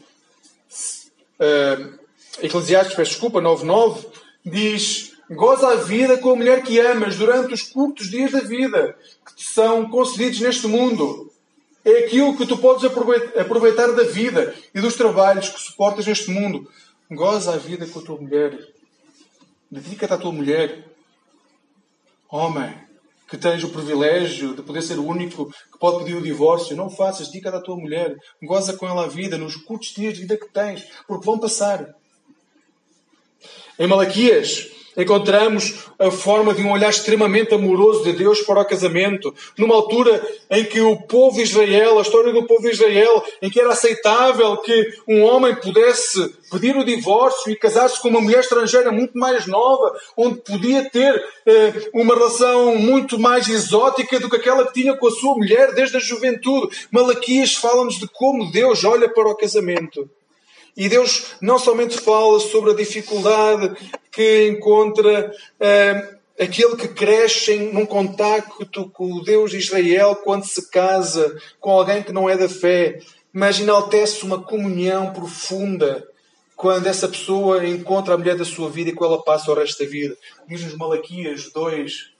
uh, 1.39 1.99
Eclesiastes, 2.41 2.95
peço 2.95 3.11
desculpa, 3.11 3.41
9.9, 3.41 4.05
diz 4.45 5.11
Goza 5.29 5.69
a 5.69 5.75
vida 5.75 6.17
com 6.17 6.31
a 6.31 6.35
mulher 6.35 6.61
que 6.61 6.77
amas 6.77 7.15
durante 7.15 7.53
os 7.53 7.61
curtos 7.63 8.09
dias 8.09 8.33
da 8.33 8.41
vida 8.41 8.97
que 9.25 9.35
te 9.35 9.45
são 9.45 9.89
concedidos 9.89 10.41
neste 10.41 10.67
mundo. 10.67 11.31
É 11.85 11.99
aquilo 11.99 12.35
que 12.35 12.45
tu 12.45 12.57
podes 12.57 12.83
aproveitar 12.83 13.93
da 13.93 14.03
vida 14.03 14.53
e 14.75 14.81
dos 14.81 14.95
trabalhos 14.95 15.47
que 15.47 15.59
suportas 15.59 16.05
neste 16.05 16.29
mundo. 16.29 16.69
Goza 17.09 17.53
a 17.53 17.57
vida 17.57 17.87
com 17.87 17.99
a 17.99 18.01
tua 18.01 18.17
mulher. 18.17 18.59
Dedica-te 19.69 20.13
à 20.13 20.17
tua 20.17 20.33
mulher. 20.33 20.85
Homem, 22.29 22.73
que 23.31 23.37
tens 23.37 23.63
o 23.63 23.69
privilégio 23.69 24.53
de 24.53 24.61
poder 24.61 24.81
ser 24.81 24.99
o 24.99 25.05
único 25.05 25.49
que 25.71 25.79
pode 25.79 25.99
pedir 25.99 26.17
o 26.17 26.21
divórcio, 26.21 26.75
não 26.75 26.89
faças, 26.89 27.31
dica 27.31 27.49
da 27.49 27.61
tua 27.61 27.77
mulher, 27.77 28.13
goza 28.43 28.75
com 28.75 28.85
ela 28.85 29.05
a 29.05 29.07
vida, 29.07 29.37
nos 29.37 29.55
curtos 29.55 29.93
dias 29.93 30.15
de 30.15 30.19
vida 30.19 30.35
que 30.35 30.51
tens, 30.51 30.85
porque 31.07 31.25
vão 31.25 31.39
passar. 31.39 31.95
Em 33.79 33.87
Malaquias, 33.87 34.69
Encontramos 34.97 35.85
a 35.97 36.11
forma 36.11 36.53
de 36.53 36.61
um 36.61 36.71
olhar 36.71 36.89
extremamente 36.89 37.53
amoroso 37.53 38.03
de 38.03 38.13
Deus 38.13 38.41
para 38.41 38.61
o 38.61 38.65
casamento, 38.65 39.33
numa 39.57 39.75
altura 39.75 40.21
em 40.49 40.65
que 40.65 40.81
o 40.81 40.97
povo 40.97 41.37
de 41.37 41.43
Israel, 41.43 41.97
a 41.97 42.01
história 42.01 42.33
do 42.33 42.45
povo 42.45 42.61
de 42.61 42.71
Israel, 42.71 43.23
em 43.41 43.49
que 43.49 43.59
era 43.59 43.71
aceitável 43.71 44.57
que 44.57 44.93
um 45.07 45.23
homem 45.23 45.55
pudesse 45.55 46.33
pedir 46.51 46.75
o 46.75 46.83
divórcio 46.83 47.51
e 47.51 47.55
casar-se 47.55 48.01
com 48.01 48.09
uma 48.09 48.19
mulher 48.19 48.41
estrangeira 48.41 48.91
muito 48.91 49.17
mais 49.17 49.47
nova, 49.47 49.97
onde 50.17 50.41
podia 50.41 50.89
ter 50.89 51.23
eh, 51.45 51.89
uma 51.93 52.13
relação 52.13 52.75
muito 52.75 53.17
mais 53.17 53.47
exótica 53.47 54.19
do 54.19 54.29
que 54.29 54.35
aquela 54.35 54.67
que 54.67 54.73
tinha 54.73 54.95
com 54.97 55.07
a 55.07 55.11
sua 55.11 55.35
mulher 55.35 55.73
desde 55.73 55.95
a 55.95 56.01
juventude. 56.01 56.75
Malaquias 56.91 57.55
fala-nos 57.55 57.97
de 57.97 58.07
como 58.09 58.51
Deus 58.51 58.83
olha 58.83 59.07
para 59.07 59.29
o 59.29 59.35
casamento. 59.35 60.09
E 60.75 60.87
Deus 60.87 61.33
não 61.41 61.59
somente 61.59 61.99
fala 61.99 62.39
sobre 62.39 62.71
a 62.71 62.75
dificuldade 62.75 63.75
que 64.11 64.47
encontra 64.47 65.31
uh, 65.31 66.17
aquele 66.41 66.75
que 66.75 66.87
cresce 66.87 67.55
num 67.57 67.85
contacto 67.85 68.89
com 68.89 69.13
o 69.13 69.23
Deus 69.23 69.51
de 69.51 69.57
Israel 69.57 70.15
quando 70.15 70.45
se 70.45 70.69
casa 70.69 71.37
com 71.59 71.71
alguém 71.71 72.01
que 72.01 72.11
não 72.11 72.29
é 72.29 72.37
da 72.37 72.49
fé, 72.49 72.99
mas 73.33 73.59
enaltece 73.59 74.23
uma 74.23 74.41
comunhão 74.41 75.13
profunda 75.13 76.07
quando 76.55 76.87
essa 76.87 77.07
pessoa 77.07 77.65
encontra 77.65 78.13
a 78.13 78.17
mulher 78.17 78.37
da 78.37 78.45
sua 78.45 78.69
vida 78.69 78.91
e 78.91 78.93
com 78.93 79.03
ela 79.03 79.21
passa 79.23 79.51
o 79.51 79.55
resto 79.55 79.83
da 79.83 79.89
vida. 79.89 80.15
Diz-nos 80.47 80.75
Malaquias 80.75 81.51
2. 81.51 82.11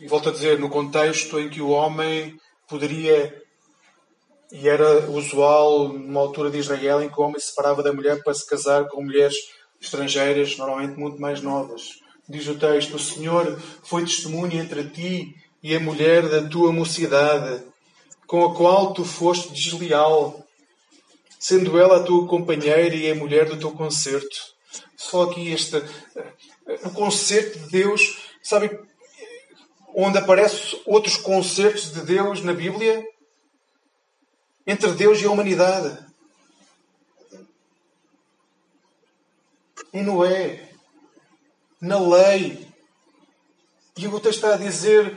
E 0.00 0.06
volto 0.06 0.28
a 0.28 0.32
dizer, 0.32 0.58
no 0.58 0.68
contexto 0.68 1.40
em 1.40 1.48
que 1.48 1.60
o 1.60 1.70
homem 1.70 2.38
poderia 2.68 3.42
e 4.50 4.68
era 4.68 5.10
usual, 5.10 5.88
numa 5.88 6.20
altura 6.20 6.50
de 6.50 6.58
Israel, 6.58 7.02
em 7.02 7.08
que 7.08 7.20
o 7.20 7.24
homem 7.24 7.38
se 7.38 7.48
separava 7.48 7.82
da 7.82 7.92
mulher 7.92 8.22
para 8.22 8.32
se 8.32 8.46
casar 8.46 8.88
com 8.88 9.02
mulheres 9.02 9.36
estrangeiras, 9.80 10.56
normalmente 10.56 10.98
muito 10.98 11.20
mais 11.20 11.42
novas. 11.42 12.00
Diz 12.28 12.46
o 12.48 12.58
texto: 12.58 12.96
O 12.96 12.98
Senhor 12.98 13.60
foi 13.82 14.02
testemunha 14.02 14.60
entre 14.60 14.84
ti 14.84 15.34
e 15.62 15.74
a 15.74 15.80
mulher 15.80 16.28
da 16.28 16.48
tua 16.48 16.72
mocidade, 16.72 17.62
com 18.26 18.44
a 18.44 18.54
qual 18.54 18.94
tu 18.94 19.04
foste 19.04 19.52
desleal, 19.52 20.44
sendo 21.38 21.78
ela 21.78 21.98
a 21.98 22.02
tua 22.02 22.26
companheira 22.26 22.94
e 22.94 23.10
a 23.10 23.14
mulher 23.14 23.48
do 23.48 23.58
teu 23.58 23.72
concerto. 23.72 24.36
Só 24.96 25.24
aqui 25.24 25.52
este. 25.52 25.82
O 26.84 26.90
concerto 26.90 27.58
de 27.60 27.70
Deus, 27.70 28.18
sabe, 28.42 28.78
onde 29.94 30.18
aparecem 30.18 30.80
outros 30.84 31.16
concertos 31.16 31.92
de 31.92 32.02
Deus 32.02 32.42
na 32.42 32.52
Bíblia, 32.52 33.02
entre 34.68 34.92
Deus 34.92 35.18
e 35.18 35.24
a 35.24 35.30
humanidade. 35.30 35.98
Em 39.94 40.02
Noé, 40.02 40.68
na 41.80 41.98
lei. 41.98 42.68
E 43.96 44.06
o 44.06 44.20
texto 44.20 44.44
está 44.44 44.54
a 44.54 44.58
dizer 44.58 45.16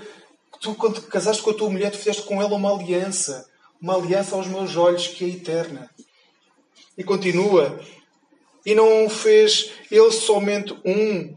que 0.54 0.60
tu, 0.62 0.74
quando 0.74 1.02
casaste 1.02 1.44
com 1.44 1.50
a 1.50 1.54
tua 1.54 1.70
mulher, 1.70 1.92
tu 1.92 1.98
fizeste 1.98 2.24
com 2.24 2.42
ela 2.42 2.56
uma 2.56 2.74
aliança. 2.74 3.46
Uma 3.82 3.96
aliança 3.96 4.36
aos 4.36 4.48
meus 4.48 4.78
olhos 4.78 5.08
que 5.08 5.26
é 5.26 5.28
eterna. 5.28 5.90
E 6.98 7.04
continua. 7.04 7.78
E 8.66 8.74
não 8.74 9.10
fez 9.10 9.74
ele 9.92 10.12
somente 10.12 10.74
um, 10.86 11.36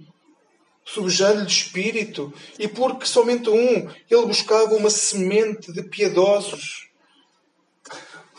subjando-lhe 0.84 1.48
espírito, 1.48 2.32
e 2.58 2.68
porque 2.68 3.06
somente 3.06 3.48
um, 3.48 3.90
ele 4.10 4.26
buscava 4.26 4.74
uma 4.76 4.90
semente 4.90 5.72
de 5.72 5.82
piedosos 5.82 6.84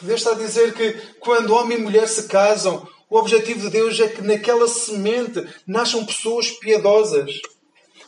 Deus 0.01 0.21
está 0.21 0.31
a 0.31 0.35
dizer 0.35 0.73
que 0.73 0.93
quando 1.19 1.53
homem 1.53 1.77
e 1.77 1.81
mulher 1.81 2.07
se 2.07 2.27
casam, 2.27 2.87
o 3.09 3.17
objetivo 3.17 3.61
de 3.61 3.69
Deus 3.69 3.99
é 3.99 4.07
que 4.07 4.21
naquela 4.21 4.67
semente 4.67 5.45
nasçam 5.65 6.05
pessoas 6.05 6.51
piedosas. 6.51 7.31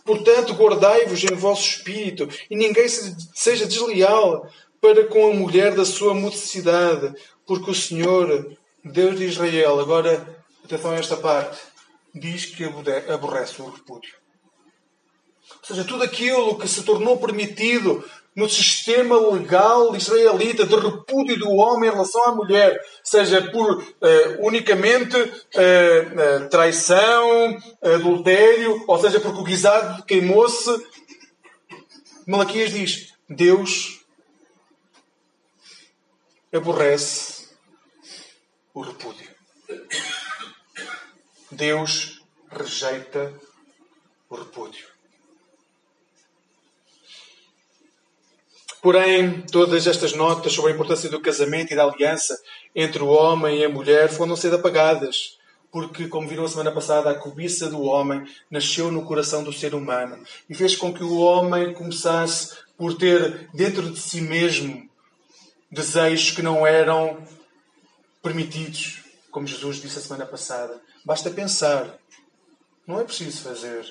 Portanto, 0.03 0.53
guardai-vos 0.53 1.23
em 1.23 1.35
vosso 1.35 1.67
espírito 1.67 2.27
e 2.49 2.55
ninguém 2.55 2.88
seja 2.88 3.65
desleal 3.65 4.49
para 4.81 5.05
com 5.05 5.31
a 5.31 5.33
mulher 5.33 5.75
da 5.75 5.85
sua 5.85 6.13
mocidade, 6.13 7.13
porque 7.45 7.71
o 7.71 7.75
Senhor, 7.75 8.57
Deus 8.83 9.17
de 9.17 9.25
Israel, 9.25 9.79
agora, 9.79 10.43
atenção 10.63 10.91
a 10.91 10.95
esta 10.95 11.17
parte, 11.17 11.57
diz 12.13 12.45
que 12.45 12.63
aborrece 12.63 13.62
o 13.62 13.69
repúdio. 13.69 14.13
Ou 15.62 15.65
seja, 15.67 15.83
tudo 15.83 16.03
aquilo 16.03 16.57
que 16.57 16.67
se 16.67 16.83
tornou 16.83 17.17
permitido 17.17 18.03
no 18.38 18.47
sistema 18.47 19.19
legal 19.32 19.95
israelita 19.95 20.63
de 20.63 20.76
repúdio 20.76 21.39
do 21.39 21.50
homem 21.50 21.89
em 21.89 21.91
relação 21.91 22.23
à 22.26 22.36
mulher, 22.36 22.80
seja 23.04 23.41
por 23.50 23.82
uh, 23.82 24.45
unicamente 24.45 25.17
uh, 25.17 26.50
traição, 26.52 27.58
adultério, 27.82 28.84
ou 28.88 29.00
seja, 29.00 29.19
porque 29.19 29.39
o 29.39 29.43
guisado 29.43 30.04
queimou-se. 30.06 30.69
Malaquias 32.28 32.69
diz: 32.69 33.13
Deus 33.28 34.06
aborrece 36.54 37.47
o 38.71 38.82
repúdio. 38.82 39.32
Deus 41.50 42.21
rejeita 42.52 43.34
o 44.30 44.36
repúdio. 44.36 44.96
Porém, 48.88 49.41
todas 49.41 49.86
estas 49.86 50.13
notas 50.13 50.54
sobre 50.54 50.71
a 50.71 50.73
importância 50.73 51.10
do 51.10 51.19
casamento 51.19 51.73
e 51.73 51.76
da 51.76 51.84
aliança 51.84 52.41
entre 52.73 53.04
o 53.04 53.08
homem 53.08 53.60
e 53.60 53.65
a 53.65 53.69
mulher 53.69 54.08
foram 54.08 54.34
ser 54.34 54.54
apagadas, 54.54 55.38
porque, 55.69 56.08
como 56.08 56.26
viram 56.26 56.45
a 56.45 56.47
semana 56.47 56.71
passada, 56.71 57.10
a 57.10 57.15
cobiça 57.15 57.69
do 57.69 57.82
homem 57.82 58.26
nasceu 58.50 58.89
no 58.89 59.04
coração 59.04 59.43
do 59.43 59.52
ser 59.52 59.76
humano 59.76 60.23
e 60.50 60.56
fez 60.56 60.78
com 60.78 60.93
que 60.93 61.04
o 61.04 61.17
homem 61.17 61.73
começasse 61.73 62.56
por 62.78 62.93
ter 62.93 63.50
dentro 63.54 63.91
de 63.91 64.00
si 64.00 64.21
mesmo 64.21 64.89
desejos 65.69 66.32
que 66.32 66.41
não 66.41 66.65
eram 66.65 67.28
permitidos, 68.23 69.04
como 69.30 69.45
Jesus 69.45 69.82
disse 69.82 70.00
a 70.00 70.02
semana 70.02 70.26
passada. 70.26 70.82
Basta 71.04 71.30
pensar, 71.30 72.00
não 72.88 73.02
é 73.02 73.04
preciso 73.04 73.41
fazer. 73.41 73.86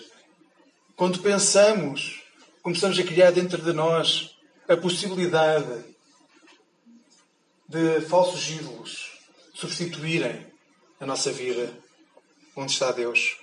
Quando 0.96 1.18
pensamos, 1.18 2.22
começamos 2.62 2.98
a 2.98 3.02
criar 3.02 3.30
dentro 3.30 3.60
de 3.60 3.74
nós 3.74 4.34
a 4.68 4.76
possibilidade 4.76 5.84
de 7.68 8.00
falsos 8.02 8.48
ídolos 8.50 9.18
substituírem 9.54 10.46
a 11.00 11.06
nossa 11.06 11.30
vida 11.32 11.72
onde 12.56 12.72
está 12.72 12.92
Deus. 12.92 13.36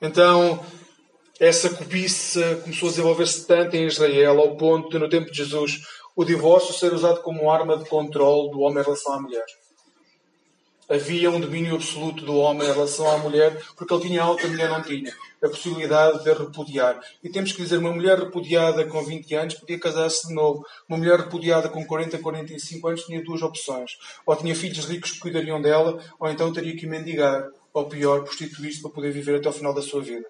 Então, 0.00 0.64
essa 1.38 1.70
cobiça 1.70 2.56
começou 2.56 2.88
a 2.88 2.90
desenvolver-se 2.90 3.46
tanto 3.46 3.76
em 3.76 3.86
Israel, 3.86 4.40
ao 4.40 4.56
ponto 4.56 4.88
de, 4.88 4.98
no 4.98 5.08
tempo 5.08 5.30
de 5.30 5.36
Jesus, 5.36 5.80
o 6.14 6.24
divórcio 6.24 6.74
ser 6.74 6.92
usado 6.94 7.22
como 7.22 7.50
arma 7.50 7.76
de 7.76 7.88
controle 7.88 8.50
do 8.50 8.60
homem 8.60 8.82
em 8.82 8.84
relação 8.84 9.12
à 9.12 9.20
mulher 9.20 9.44
havia 10.88 11.30
um 11.30 11.40
domínio 11.40 11.74
absoluto 11.74 12.24
do 12.24 12.36
homem 12.36 12.68
em 12.68 12.72
relação 12.72 13.10
à 13.10 13.18
mulher, 13.18 13.60
porque 13.76 13.92
ele 13.92 14.02
tinha 14.02 14.22
algo 14.22 14.38
que 14.38 14.46
a 14.46 14.48
mulher 14.48 14.68
não 14.68 14.82
tinha. 14.82 15.14
A 15.42 15.48
possibilidade 15.48 16.24
de 16.24 16.32
repudiar. 16.32 16.98
E 17.22 17.28
temos 17.28 17.52
que 17.52 17.62
dizer, 17.62 17.76
uma 17.76 17.92
mulher 17.92 18.18
repudiada 18.18 18.84
com 18.86 19.04
20 19.04 19.34
anos 19.34 19.54
podia 19.54 19.78
casar-se 19.78 20.28
de 20.28 20.34
novo. 20.34 20.64
Uma 20.88 20.98
mulher 20.98 21.20
repudiada 21.20 21.68
com 21.68 21.84
40, 21.84 22.18
45 22.18 22.88
anos 22.88 23.04
tinha 23.04 23.22
duas 23.22 23.42
opções. 23.42 23.98
Ou 24.24 24.34
tinha 24.34 24.54
filhos 24.54 24.86
ricos 24.86 25.12
que 25.12 25.18
cuidariam 25.18 25.60
dela, 25.60 26.02
ou 26.18 26.28
então 26.28 26.52
teria 26.52 26.74
que 26.76 26.86
mendigar. 26.86 27.48
Ou 27.72 27.84
pior, 27.84 28.22
prostituir-se 28.24 28.80
para 28.80 28.90
poder 28.90 29.12
viver 29.12 29.36
até 29.36 29.48
o 29.48 29.52
final 29.52 29.74
da 29.74 29.82
sua 29.82 30.02
vida. 30.02 30.26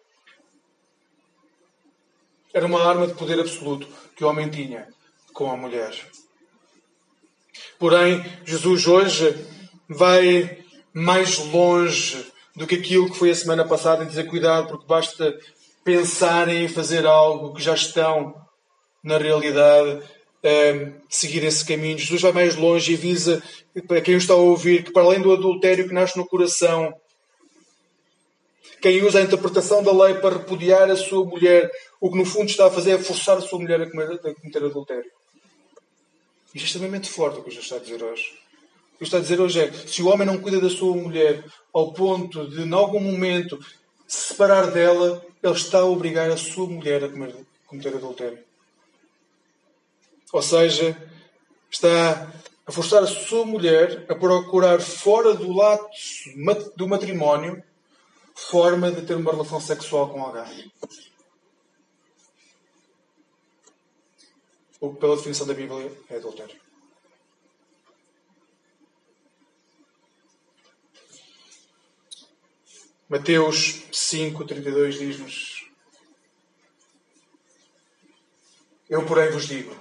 Era 2.52 2.66
uma 2.66 2.82
arma 2.82 3.06
de 3.06 3.14
poder 3.14 3.38
absoluto 3.38 3.86
que 4.16 4.24
o 4.24 4.28
homem 4.28 4.48
tinha 4.48 4.88
com 5.32 5.50
a 5.50 5.56
mulher. 5.56 5.94
Porém, 7.78 8.24
Jesus 8.44 8.86
hoje 8.86 9.55
vai 9.88 10.58
mais 10.92 11.38
longe 11.38 12.24
do 12.54 12.66
que 12.66 12.76
aquilo 12.76 13.10
que 13.10 13.18
foi 13.18 13.30
a 13.30 13.34
semana 13.34 13.64
passada 13.64 14.02
em 14.02 14.06
dizer 14.06 14.26
cuidado, 14.26 14.68
porque 14.68 14.86
basta 14.86 15.38
pensarem 15.84 16.64
em 16.64 16.68
fazer 16.68 17.06
algo 17.06 17.54
que 17.54 17.62
já 17.62 17.74
estão 17.74 18.34
na 19.04 19.18
realidade 19.18 20.02
um, 20.42 20.92
seguir 21.08 21.44
esse 21.44 21.64
caminho. 21.64 21.98
Jesus 21.98 22.22
vai 22.22 22.32
mais 22.32 22.56
longe 22.56 22.92
e 22.92 22.96
avisa 22.96 23.42
para 23.86 24.00
quem 24.00 24.14
o 24.14 24.18
está 24.18 24.32
a 24.34 24.36
ouvir 24.36 24.84
que, 24.84 24.92
para 24.92 25.02
além 25.02 25.20
do 25.20 25.32
adultério 25.32 25.86
que 25.86 25.94
nasce 25.94 26.16
no 26.16 26.26
coração, 26.26 26.94
quem 28.80 29.02
usa 29.02 29.18
a 29.18 29.22
interpretação 29.22 29.82
da 29.82 29.92
lei 29.92 30.14
para 30.14 30.38
repudiar 30.38 30.90
a 30.90 30.96
sua 30.96 31.24
mulher, 31.24 31.70
o 32.00 32.10
que 32.10 32.18
no 32.18 32.24
fundo 32.24 32.50
está 32.50 32.66
a 32.66 32.70
fazer 32.70 32.92
é 32.92 32.98
forçar 32.98 33.38
a 33.38 33.40
sua 33.40 33.58
mulher 33.58 33.80
a 33.80 33.90
cometer 33.90 34.64
adultério. 34.64 35.10
Isto 36.54 36.64
é 36.64 36.66
extremamente 36.66 37.10
forte 37.10 37.38
o 37.38 37.42
que 37.42 37.50
Jesus 37.50 37.64
está 37.64 37.76
a 37.76 37.80
dizer 37.80 38.02
hoje. 38.02 38.45
O 38.96 38.98
que 38.98 39.04
está 39.04 39.18
a 39.18 39.20
dizer 39.20 39.38
hoje 39.38 39.60
é 39.60 39.70
se 39.70 40.02
o 40.02 40.08
homem 40.08 40.26
não 40.26 40.38
cuida 40.38 40.58
da 40.58 40.70
sua 40.70 40.96
mulher 40.96 41.44
ao 41.70 41.92
ponto 41.92 42.48
de, 42.48 42.62
em 42.62 42.72
algum 42.72 42.98
momento, 42.98 43.58
se 44.08 44.28
separar 44.28 44.70
dela, 44.70 45.22
ele 45.42 45.52
está 45.52 45.80
a 45.80 45.84
obrigar 45.84 46.30
a 46.30 46.36
sua 46.38 46.66
mulher 46.66 47.04
a 47.04 47.08
cometer 47.66 47.94
adultério. 47.94 48.42
Ou 50.32 50.40
seja, 50.40 50.96
está 51.70 52.32
a 52.64 52.72
forçar 52.72 53.02
a 53.02 53.06
sua 53.06 53.44
mulher 53.44 54.06
a 54.08 54.14
procurar 54.14 54.80
fora 54.80 55.34
do 55.34 55.52
lato 55.52 55.86
do 56.74 56.88
matrimónio 56.88 57.62
forma 58.34 58.90
de 58.90 59.02
ter 59.02 59.14
uma 59.14 59.30
relação 59.30 59.60
sexual 59.60 60.08
com 60.08 60.22
alguém. 60.22 60.72
O 64.80 64.94
que, 64.94 65.00
pela 65.00 65.16
definição 65.16 65.46
da 65.46 65.52
Bíblia, 65.52 65.92
é 66.08 66.16
adultério. 66.16 66.65
Mateus 73.08 73.84
5, 73.92 74.44
32 74.44 74.98
diz-nos: 74.98 75.70
Eu, 78.90 79.06
porém, 79.06 79.30
vos 79.30 79.46
digo 79.46 79.72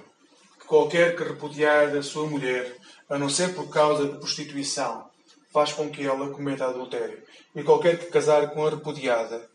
que 0.60 0.66
qualquer 0.66 1.16
que 1.16 1.24
repudiar 1.24 1.88
a 1.96 2.02
sua 2.04 2.28
mulher, 2.28 2.76
a 3.08 3.18
não 3.18 3.28
ser 3.28 3.52
por 3.52 3.68
causa 3.68 4.06
de 4.06 4.18
prostituição, 4.18 5.10
faz 5.52 5.72
com 5.72 5.90
que 5.90 6.06
ela 6.06 6.30
cometa 6.30 6.66
adultério. 6.66 7.20
E 7.52 7.64
qualquer 7.64 7.98
que 7.98 8.06
casar 8.12 8.50
com 8.50 8.64
a 8.64 8.70
repudiada, 8.70 9.50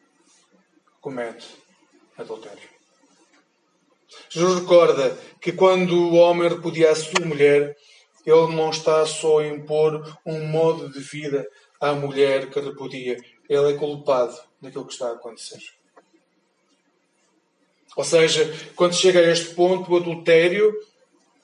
comete 0.99 1.47
adultério. 2.17 2.69
Jesus 4.29 4.59
recorda 4.59 5.17
que 5.39 5.53
quando 5.53 5.95
o 5.95 6.15
homem 6.15 6.49
repudia 6.49 6.91
a 6.91 6.95
sua 6.95 7.25
mulher, 7.25 7.73
ele 8.25 8.53
não 8.53 8.69
está 8.69 9.05
só 9.05 9.39
a 9.39 9.47
impor 9.47 10.19
um 10.25 10.45
modo 10.45 10.91
de 10.91 10.99
vida 10.99 11.47
à 11.79 11.93
mulher 11.93 12.49
que 12.49 12.59
repudia, 12.59 13.17
ele 13.53 13.73
é 13.73 13.77
culpado 13.77 14.33
daquilo 14.61 14.85
que 14.85 14.93
está 14.93 15.09
a 15.09 15.13
acontecer. 15.13 15.61
Ou 17.97 18.03
seja, 18.05 18.49
quando 18.77 18.95
chega 18.95 19.19
a 19.19 19.29
este 19.29 19.53
ponto, 19.53 19.91
o 19.91 19.97
adultério, 19.97 20.73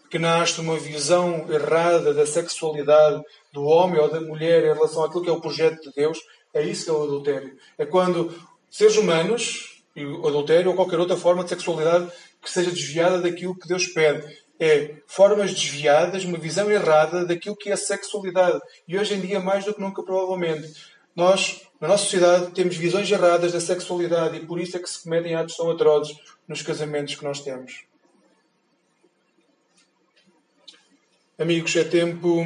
que 0.09 0.17
nasce 0.17 0.53
de 0.53 0.61
uma 0.61 0.79
visão 0.79 1.45
errada 1.51 2.13
da 2.13 2.25
sexualidade 2.25 3.21
do 3.51 3.65
homem 3.65 3.99
ou 3.99 4.09
da 4.09 4.21
mulher 4.21 4.63
em 4.63 4.73
relação 4.73 5.03
àquilo 5.03 5.21
que 5.21 5.29
é 5.29 5.33
o 5.33 5.41
projeto 5.41 5.81
de 5.81 5.91
Deus, 5.93 6.17
é 6.53 6.63
isso 6.63 6.85
que 6.85 6.91
é 6.91 6.93
o 6.93 7.03
adultério. 7.03 7.57
É 7.77 7.85
quando 7.85 8.33
seres 8.71 8.95
humanos, 8.95 9.83
e 9.93 10.05
o 10.05 10.25
adultério 10.25 10.69
ou 10.69 10.77
qualquer 10.77 10.99
outra 10.99 11.17
forma 11.17 11.43
de 11.43 11.49
sexualidade 11.49 12.09
que 12.41 12.49
seja 12.49 12.71
desviada 12.71 13.19
daquilo 13.19 13.59
que 13.59 13.67
Deus 13.67 13.85
pede, 13.87 14.25
é 14.57 14.95
formas 15.07 15.53
desviadas, 15.53 16.23
uma 16.23 16.37
visão 16.37 16.71
errada 16.71 17.25
daquilo 17.25 17.57
que 17.57 17.69
é 17.69 17.73
a 17.73 17.77
sexualidade. 17.77 18.61
E 18.87 18.97
hoje 18.97 19.15
em 19.15 19.19
dia, 19.19 19.41
mais 19.41 19.65
do 19.65 19.73
que 19.73 19.81
nunca, 19.81 20.01
provavelmente, 20.01 20.71
nós, 21.17 21.67
na 21.81 21.87
nossa 21.87 22.03
sociedade, 22.03 22.51
temos 22.51 22.77
visões 22.77 23.09
erradas 23.09 23.51
da 23.51 23.59
sexualidade 23.59 24.37
e 24.37 24.45
por 24.45 24.59
isso 24.59 24.77
é 24.77 24.79
que 24.79 24.87
se 24.87 25.01
cometem 25.01 25.33
atos 25.33 25.57
tão 25.57 25.71
atrozes 25.71 26.15
nos 26.47 26.61
casamentos 26.61 27.15
que 27.15 27.23
nós 27.23 27.41
temos. 27.41 27.85
Amigos, 31.39 31.75
é 31.75 31.83
tempo 31.83 32.45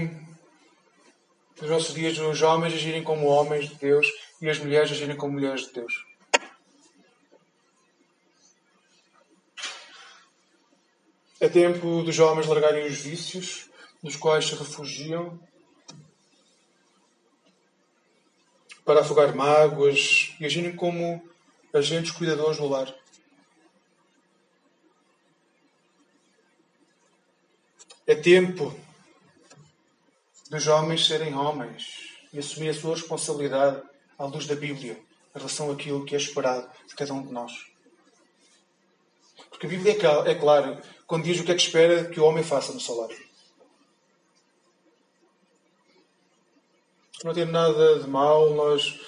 nos 1.60 1.70
nossos 1.70 1.94
dias 1.94 2.18
os 2.18 2.42
homens 2.42 2.74
agirem 2.74 3.04
como 3.04 3.28
homens 3.28 3.68
de 3.68 3.76
Deus 3.76 4.08
e 4.42 4.50
as 4.50 4.58
mulheres 4.58 4.90
agirem 4.90 5.18
como 5.18 5.34
mulheres 5.34 5.68
de 5.68 5.74
Deus. 5.74 6.06
É 11.42 11.50
tempo 11.50 12.04
dos 12.04 12.18
homens 12.20 12.48
largarem 12.48 12.86
os 12.86 13.02
vícios 13.02 13.70
dos 14.02 14.16
quais 14.16 14.46
se 14.48 14.56
refugiam 14.56 15.38
para 18.86 19.02
afogar 19.02 19.36
mágoas 19.36 20.34
agirem 20.42 20.76
como 20.76 21.24
agentes 21.74 22.12
cuidadores 22.12 22.60
no 22.60 22.68
lar. 22.68 22.94
É 28.06 28.16
tempo 28.16 28.78
dos 30.50 30.68
homens 30.68 31.06
serem 31.06 31.34
homens 31.34 32.12
e 32.34 32.40
assumir 32.40 32.70
a 32.70 32.74
sua 32.74 32.96
responsabilidade 32.96 33.82
à 34.18 34.26
luz 34.26 34.46
da 34.46 34.56
Bíblia 34.56 34.94
em 35.34 35.38
relação 35.38 35.72
àquilo 35.72 36.04
que 36.04 36.16
é 36.16 36.18
esperado 36.18 36.70
de 36.88 36.96
cada 36.96 37.14
um 37.14 37.26
de 37.26 37.32
nós. 37.32 37.54
Porque 39.50 39.66
a 39.66 39.70
Bíblia 39.70 39.96
é 40.26 40.36
clara 40.36 40.82
quando 41.08 41.24
diz 41.24 41.40
o 41.40 41.44
que 41.44 41.52
é 41.52 41.56
que 41.56 41.62
espera 41.62 42.10
que 42.10 42.20
o 42.20 42.26
homem 42.26 42.44
faça 42.44 42.74
no 42.74 42.80
salário. 42.80 43.31
Não 47.24 47.34
tem 47.34 47.46
nada 47.46 48.00
de 48.00 48.10
mal 48.10 48.50
nós 48.52 49.00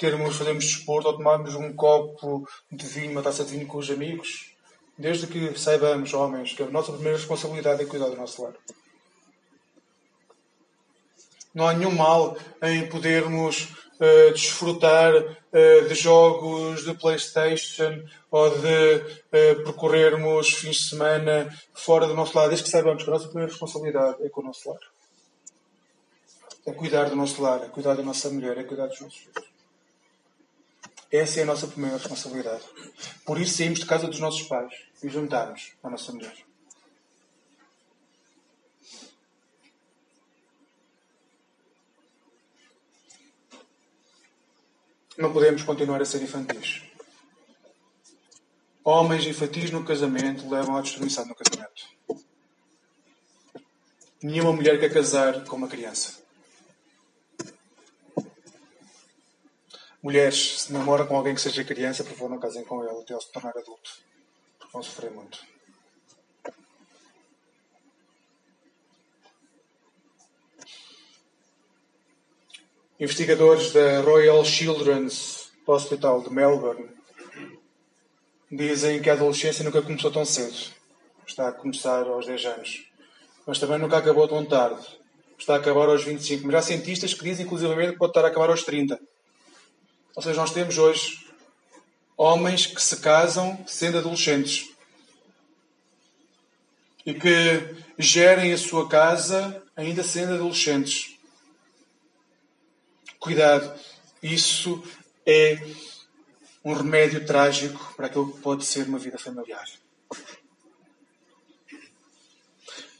termos, 0.00 0.36
fazermos 0.36 0.64
desporto 0.64 1.08
ou 1.08 1.16
tomarmos 1.16 1.54
um 1.54 1.72
copo 1.72 2.48
de 2.70 2.84
vinho, 2.86 3.12
uma 3.12 3.22
taça 3.22 3.44
de 3.44 3.52
vinho 3.52 3.66
com 3.66 3.78
os 3.78 3.90
amigos, 3.90 4.54
desde 4.98 5.26
que 5.26 5.56
saibamos, 5.56 6.12
homens, 6.12 6.52
que 6.52 6.62
a 6.62 6.66
nossa 6.66 6.92
primeira 6.92 7.16
responsabilidade 7.16 7.82
é 7.82 7.86
cuidar 7.86 8.08
do 8.08 8.16
nosso 8.16 8.42
lar. 8.42 8.54
Não 11.54 11.68
há 11.68 11.72
nenhum 11.72 11.94
mal 11.94 12.36
em 12.62 12.88
podermos 12.88 13.68
uh, 14.00 14.32
desfrutar 14.32 15.14
uh, 15.14 15.88
de 15.88 15.94
jogos 15.94 16.84
de 16.84 16.94
Playstation 16.94 18.02
ou 18.30 18.50
de 18.50 18.96
uh, 18.96 19.64
percorrermos 19.64 20.54
fins 20.54 20.76
de 20.76 20.88
semana 20.90 21.56
fora 21.72 22.06
do 22.06 22.14
nosso 22.14 22.36
lar, 22.36 22.48
desde 22.48 22.64
que 22.64 22.70
saibamos 22.70 23.02
que 23.02 23.10
a 23.10 23.12
nossa 23.12 23.26
primeira 23.26 23.50
responsabilidade 23.50 24.24
é 24.24 24.28
com 24.28 24.40
o 24.40 24.44
nosso 24.44 24.68
lar 24.70 24.80
é 26.70 26.74
cuidar 26.74 27.10
do 27.10 27.16
nosso 27.16 27.42
lar, 27.42 27.64
é 27.64 27.68
cuidar 27.68 27.94
da 27.94 28.02
nossa 28.02 28.30
mulher, 28.30 28.56
é 28.56 28.62
cuidar 28.62 28.86
dos 28.86 29.00
nossos 29.00 29.18
filhos. 29.18 29.50
Essa 31.10 31.40
é 31.40 31.42
a 31.42 31.46
nossa 31.46 31.66
primeira 31.66 31.96
responsabilidade. 31.96 32.64
Por 33.24 33.40
isso 33.40 33.56
saímos 33.56 33.80
de 33.80 33.86
casa 33.86 34.06
dos 34.06 34.20
nossos 34.20 34.42
pais 34.42 34.72
e 35.02 35.08
juntarmos 35.08 35.72
à 35.82 35.90
nossa 35.90 36.12
mulher. 36.12 36.36
Não 45.18 45.32
podemos 45.32 45.62
continuar 45.64 46.00
a 46.00 46.04
ser 46.04 46.22
infantis. 46.22 46.82
Homens 48.82 49.26
infantis 49.26 49.70
no 49.70 49.84
casamento 49.84 50.48
levam 50.48 50.76
à 50.76 50.80
destruição 50.80 51.26
no 51.26 51.34
casamento. 51.34 51.82
Nenhuma 54.22 54.52
mulher 54.52 54.78
quer 54.78 54.92
casar 54.92 55.44
com 55.44 55.56
uma 55.56 55.68
criança. 55.68 56.19
Mulheres, 60.02 60.62
se 60.62 60.72
namoram 60.72 61.06
com 61.06 61.16
alguém 61.16 61.34
que 61.34 61.40
seja 61.40 61.62
criança, 61.62 62.02
por 62.02 62.12
favor, 62.12 62.30
não 62.30 62.38
casem 62.38 62.64
com 62.64 62.82
ele 62.82 63.00
até 63.00 63.12
ele 63.12 63.20
se 63.20 63.30
tornar 63.30 63.56
adulto. 63.56 63.90
Porque 64.58 64.72
vão 64.72 64.82
sofrer 64.82 65.10
muito. 65.10 65.38
Investigadores 72.98 73.72
da 73.72 74.00
Royal 74.00 74.44
Children's 74.44 75.50
Hospital 75.66 76.22
de 76.22 76.30
Melbourne 76.30 76.90
dizem 78.50 79.00
que 79.00 79.08
a 79.08 79.12
adolescência 79.12 79.64
nunca 79.64 79.80
começou 79.80 80.10
tão 80.10 80.24
cedo. 80.24 80.74
Está 81.26 81.48
a 81.48 81.52
começar 81.52 82.06
aos 82.06 82.26
10 82.26 82.44
anos. 82.46 82.90
Mas 83.46 83.58
também 83.58 83.78
nunca 83.78 83.98
acabou 83.98 84.26
tão 84.26 84.44
tarde. 84.44 84.84
Está 85.38 85.54
a 85.54 85.56
acabar 85.58 85.88
aos 85.88 86.04
25. 86.04 86.46
Mas 86.46 86.56
há 86.56 86.62
cientistas 86.62 87.14
que 87.14 87.24
dizem, 87.24 87.46
inclusivamente, 87.46 87.92
que 87.92 87.98
pode 87.98 88.10
estar 88.10 88.24
a 88.24 88.28
acabar 88.28 88.50
aos 88.50 88.64
30. 88.64 89.00
Ou 90.14 90.22
seja, 90.22 90.40
nós 90.40 90.52
temos 90.52 90.78
hoje 90.78 91.26
homens 92.16 92.66
que 92.66 92.82
se 92.82 92.96
casam 92.98 93.64
sendo 93.66 93.98
adolescentes 93.98 94.68
e 97.06 97.14
que 97.14 97.76
gerem 97.98 98.52
a 98.52 98.58
sua 98.58 98.88
casa 98.88 99.62
ainda 99.76 100.02
sendo 100.02 100.34
adolescentes. 100.34 101.16
Cuidado, 103.18 103.78
isso 104.22 104.82
é 105.26 105.58
um 106.64 106.74
remédio 106.74 107.24
trágico 107.24 107.94
para 107.96 108.06
aquilo 108.06 108.32
que 108.32 108.40
pode 108.40 108.64
ser 108.64 108.86
uma 108.86 108.98
vida 108.98 109.18
familiar. 109.18 109.66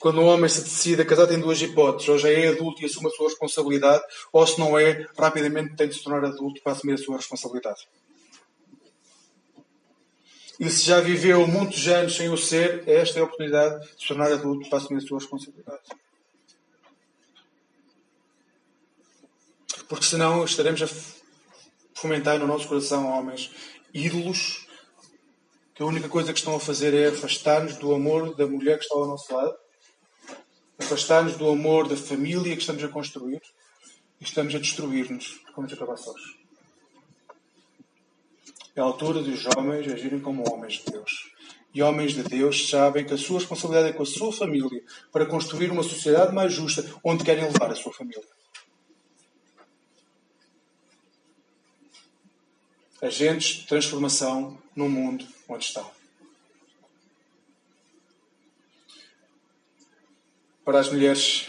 Quando 0.01 0.23
um 0.23 0.29
homem 0.29 0.49
se 0.49 0.63
decide 0.63 1.03
a 1.03 1.05
casar, 1.05 1.27
tem 1.27 1.39
duas 1.39 1.61
hipóteses. 1.61 2.09
Ou 2.09 2.19
já 2.19 2.31
é 2.33 2.49
adulto 2.49 2.81
e 2.81 2.87
assume 2.87 3.09
a 3.09 3.11
sua 3.11 3.29
responsabilidade, 3.29 4.03
ou 4.33 4.47
se 4.47 4.59
não 4.59 4.79
é, 4.79 5.07
rapidamente 5.17 5.77
tem 5.77 5.87
de 5.87 5.95
se 5.95 6.03
tornar 6.03 6.25
adulto 6.25 6.63
para 6.63 6.73
assumir 6.73 6.95
a 6.95 6.99
sua 6.99 7.19
responsabilidade. 7.19 7.87
E 10.59 10.71
se 10.71 10.87
já 10.87 11.01
viveu 11.01 11.47
muitos 11.47 11.87
anos 11.87 12.17
sem 12.17 12.31
o 12.31 12.37
ser, 12.39 12.89
esta 12.89 13.19
é 13.19 13.21
a 13.21 13.25
oportunidade 13.27 13.87
de 13.95 14.01
se 14.01 14.09
tornar 14.09 14.33
adulto 14.33 14.71
para 14.71 14.79
assumir 14.79 15.05
a 15.05 15.07
sua 15.07 15.19
responsabilidade. 15.19 15.83
Porque 19.87 20.07
senão 20.07 20.45
estaremos 20.45 20.83
a 20.83 20.89
fomentar 21.93 22.39
no 22.39 22.47
nosso 22.47 22.67
coração 22.67 23.07
homens 23.07 23.51
ídolos 23.93 24.67
que 25.75 25.83
a 25.83 25.87
única 25.87 26.09
coisa 26.09 26.33
que 26.33 26.39
estão 26.39 26.57
a 26.57 26.61
fazer 26.61 26.95
é 26.95 27.09
afastar-nos 27.09 27.77
do 27.77 27.95
amor 27.95 28.35
da 28.35 28.47
mulher 28.47 28.79
que 28.79 28.85
está 28.85 28.95
ao 28.95 29.07
nosso 29.07 29.35
lado 29.35 29.55
afastar-nos 30.81 31.37
do 31.37 31.49
amor 31.49 31.87
da 31.87 31.97
família 31.97 32.55
que 32.55 32.63
estamos 32.63 32.83
a 32.83 32.89
construir 32.89 33.43
e 34.21 34.25
estamos 34.25 34.55
a 34.55 34.59
destruir-nos, 34.59 35.41
vamos 35.55 35.73
acabar 35.73 35.97
sós. 35.97 36.21
É 38.75 38.81
a 38.81 38.85
altura 38.85 39.23
dos 39.23 39.45
homens 39.57 39.93
agirem 39.93 40.21
como 40.21 40.51
homens 40.51 40.75
de 40.75 40.93
Deus 40.93 41.31
e 41.75 41.83
homens 41.83 42.15
de 42.15 42.23
Deus 42.23 42.69
sabem 42.69 43.05
que 43.05 43.15
a 43.15 43.19
sua 43.19 43.39
responsabilidade 43.39 43.91
é 43.91 43.93
com 43.93 44.03
a 44.03 44.07
sua 44.07 44.33
família 44.33 44.83
para 45.13 45.27
construir 45.27 45.71
uma 45.71 45.83
sociedade 45.83 46.35
mais 46.35 46.53
justa 46.53 46.85
onde 47.05 47.25
querem 47.25 47.45
levar 47.45 47.71
a 47.71 47.77
sua 47.77 47.93
família. 47.93 48.25
Agentes 53.01 53.61
de 53.61 53.67
transformação 53.67 54.59
no 54.75 54.89
mundo 54.89 55.27
onde 55.49 55.65
estão. 55.65 56.00
Para 60.71 60.79
as 60.79 60.93
mulheres 60.93 61.49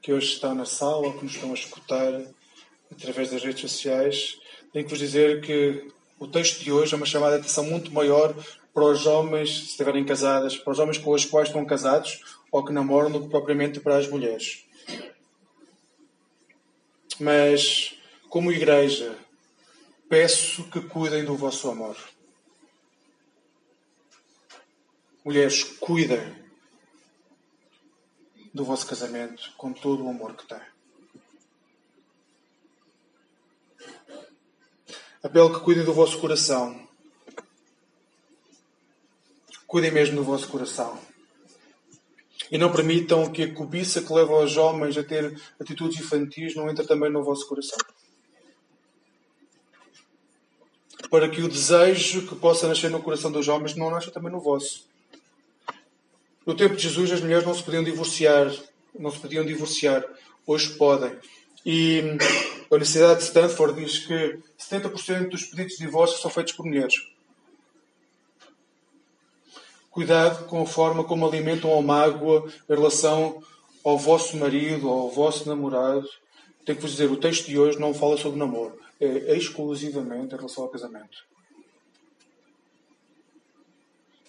que 0.00 0.12
hoje 0.12 0.34
estão 0.34 0.54
na 0.54 0.64
sala 0.64 1.08
ou 1.08 1.14
que 1.14 1.24
nos 1.24 1.34
estão 1.34 1.50
a 1.50 1.54
escutar 1.54 2.22
através 2.88 3.32
das 3.32 3.42
redes 3.42 3.62
sociais, 3.62 4.38
tenho 4.72 4.84
que 4.84 4.90
vos 4.92 5.00
dizer 5.00 5.40
que 5.40 5.90
o 6.20 6.28
texto 6.28 6.62
de 6.62 6.70
hoje 6.70 6.94
é 6.94 6.96
uma 6.96 7.04
chamada 7.04 7.34
de 7.34 7.40
atenção 7.40 7.64
muito 7.64 7.92
maior 7.92 8.32
para 8.72 8.84
os 8.84 9.06
homens, 9.06 9.58
se 9.58 9.64
estiverem 9.70 10.04
casadas, 10.04 10.56
para 10.56 10.72
os 10.72 10.78
homens 10.78 10.98
com 10.98 11.10
os 11.10 11.24
quais 11.24 11.48
estão 11.48 11.66
casados 11.66 12.20
ou 12.52 12.64
que 12.64 12.72
namoram, 12.72 13.10
do 13.10 13.22
que 13.22 13.28
propriamente 13.28 13.80
para 13.80 13.96
as 13.96 14.08
mulheres. 14.08 14.64
Mas, 17.18 17.96
como 18.28 18.52
igreja, 18.52 19.18
peço 20.08 20.62
que 20.70 20.80
cuidem 20.80 21.24
do 21.24 21.34
vosso 21.34 21.68
amor. 21.68 21.96
Mulheres, 25.24 25.64
cuidem 25.80 26.20
do 28.52 28.62
vosso 28.62 28.86
casamento 28.86 29.54
com 29.56 29.72
todo 29.72 30.04
o 30.04 30.10
amor 30.10 30.36
que 30.36 30.46
tem. 30.46 30.60
Apelo 35.22 35.54
que 35.54 35.64
cuidem 35.64 35.82
do 35.82 35.94
vosso 35.94 36.20
coração. 36.20 36.86
Cuidem 39.66 39.90
mesmo 39.90 40.16
do 40.16 40.22
vosso 40.22 40.46
coração. 40.46 41.00
E 42.50 42.58
não 42.58 42.70
permitam 42.70 43.32
que 43.32 43.44
a 43.44 43.54
cobiça 43.54 44.02
que 44.02 44.12
leva 44.12 44.44
os 44.44 44.58
homens 44.58 44.98
a 44.98 45.02
ter 45.02 45.40
atitudes 45.58 45.98
infantis 45.98 46.54
não 46.54 46.68
entre 46.68 46.86
também 46.86 47.10
no 47.10 47.24
vosso 47.24 47.48
coração. 47.48 47.78
Para 51.08 51.30
que 51.30 51.40
o 51.40 51.48
desejo 51.48 52.28
que 52.28 52.36
possa 52.36 52.68
nascer 52.68 52.90
no 52.90 53.02
coração 53.02 53.32
dos 53.32 53.48
homens 53.48 53.74
não 53.74 53.90
nasça 53.90 54.10
também 54.10 54.30
no 54.30 54.40
vosso. 54.40 54.92
No 56.46 56.54
tempo 56.54 56.76
de 56.76 56.82
Jesus, 56.82 57.10
as 57.10 57.20
mulheres 57.20 57.46
não 57.46 57.54
se 57.54 57.62
podiam 57.62 57.82
divorciar. 57.82 58.52
Não 58.98 59.10
se 59.10 59.18
podiam 59.18 59.44
divorciar. 59.44 60.04
Hoje 60.46 60.70
podem. 60.74 61.16
E 61.64 62.02
a 62.70 62.74
Universidade 62.74 63.20
de 63.20 63.26
Stanford 63.26 63.80
diz 63.80 63.98
que 64.00 64.38
70% 64.58 65.30
dos 65.30 65.44
pedidos 65.44 65.78
de 65.78 65.84
divórcio 65.84 66.20
são 66.20 66.30
feitos 66.30 66.52
por 66.52 66.66
mulheres. 66.66 66.94
Cuidado 69.90 70.44
com 70.46 70.60
a 70.62 70.66
forma 70.66 71.04
como 71.04 71.26
alimentam 71.26 71.78
a 71.78 71.80
mágoa 71.80 72.52
em 72.68 72.74
relação 72.74 73.42
ao 73.84 73.96
vosso 73.96 74.36
marido 74.36 74.88
ou 74.90 75.02
ao 75.02 75.10
vosso 75.10 75.48
namorado. 75.48 76.06
Tenho 76.66 76.76
que 76.76 76.82
vos 76.82 76.90
dizer, 76.90 77.10
o 77.10 77.16
texto 77.16 77.46
de 77.46 77.58
hoje 77.58 77.78
não 77.78 77.94
fala 77.94 78.18
sobre 78.18 78.38
namoro. 78.38 78.78
É 79.00 79.36
exclusivamente 79.36 80.34
em 80.34 80.36
relação 80.36 80.64
ao 80.64 80.70
casamento. 80.70 81.24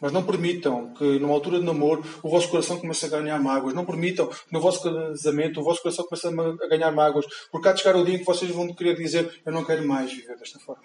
Mas 0.06 0.14
não 0.14 0.24
permitam 0.24 0.94
que, 0.94 1.18
numa 1.18 1.34
altura 1.34 1.58
de 1.58 1.66
namoro, 1.66 2.06
o 2.22 2.30
vosso 2.30 2.48
coração 2.50 2.80
comece 2.80 3.08
a 3.08 3.10
ganhar 3.10 3.42
mágoas. 3.42 3.74
Não 3.74 3.84
permitam 3.84 4.28
que, 4.28 4.38
no 4.52 4.62
vosso 4.62 4.84
casamento, 4.84 5.60
o 5.60 5.64
vosso 5.64 5.82
coração 5.82 6.06
comece 6.06 6.28
a 6.28 6.68
ganhar 6.68 6.92
mágoas. 6.92 7.26
Porque 7.52 7.68
há 7.68 7.74
de 7.74 7.82
chegar 7.82 7.96
o 7.96 8.06
dia 8.06 8.14
em 8.14 8.20
que 8.20 8.24
vocês 8.24 8.52
vão 8.52 8.72
querer 8.72 8.96
dizer: 8.96 9.42
Eu 9.44 9.52
não 9.52 9.66
quero 9.66 9.84
mais 9.88 10.14
viver 10.14 10.38
desta 10.38 10.60
forma. 10.60 10.84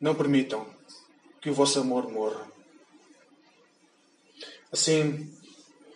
Não 0.00 0.14
permitam 0.14 0.64
que 1.40 1.50
o 1.50 1.54
vosso 1.54 1.80
amor 1.80 2.08
morra. 2.12 2.46
Assim, 4.70 5.36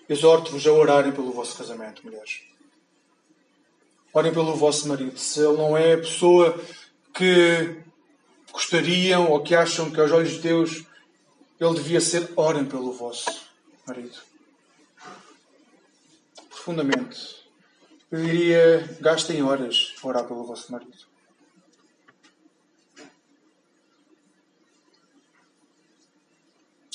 exorto-vos 0.08 0.66
a 0.66 0.72
orarem 0.72 1.12
pelo 1.12 1.30
vosso 1.30 1.56
casamento, 1.56 2.04
mulheres. 2.04 2.42
Orem 4.12 4.32
pelo 4.32 4.56
vosso 4.56 4.88
marido. 4.88 5.16
Se 5.16 5.38
ele 5.38 5.56
não 5.56 5.78
é 5.78 5.92
a 5.92 5.98
pessoa 5.98 6.60
que 7.16 7.82
gostariam 8.52 9.30
ou 9.30 9.42
que 9.42 9.54
acham 9.54 9.90
que 9.90 10.00
aos 10.00 10.12
olhos 10.12 10.32
de 10.32 10.38
Deus 10.40 10.84
ele 11.58 11.74
devia 11.74 12.00
ser, 12.00 12.30
orem 12.36 12.66
pelo 12.66 12.92
vosso 12.92 13.50
marido. 13.86 14.18
Profundamente. 16.50 17.36
Eu 18.10 18.22
diria, 18.22 18.96
gastem 19.00 19.42
horas 19.42 19.94
a 20.02 20.06
orar 20.06 20.26
pelo 20.26 20.44
vosso 20.44 20.70
marido. 20.70 20.96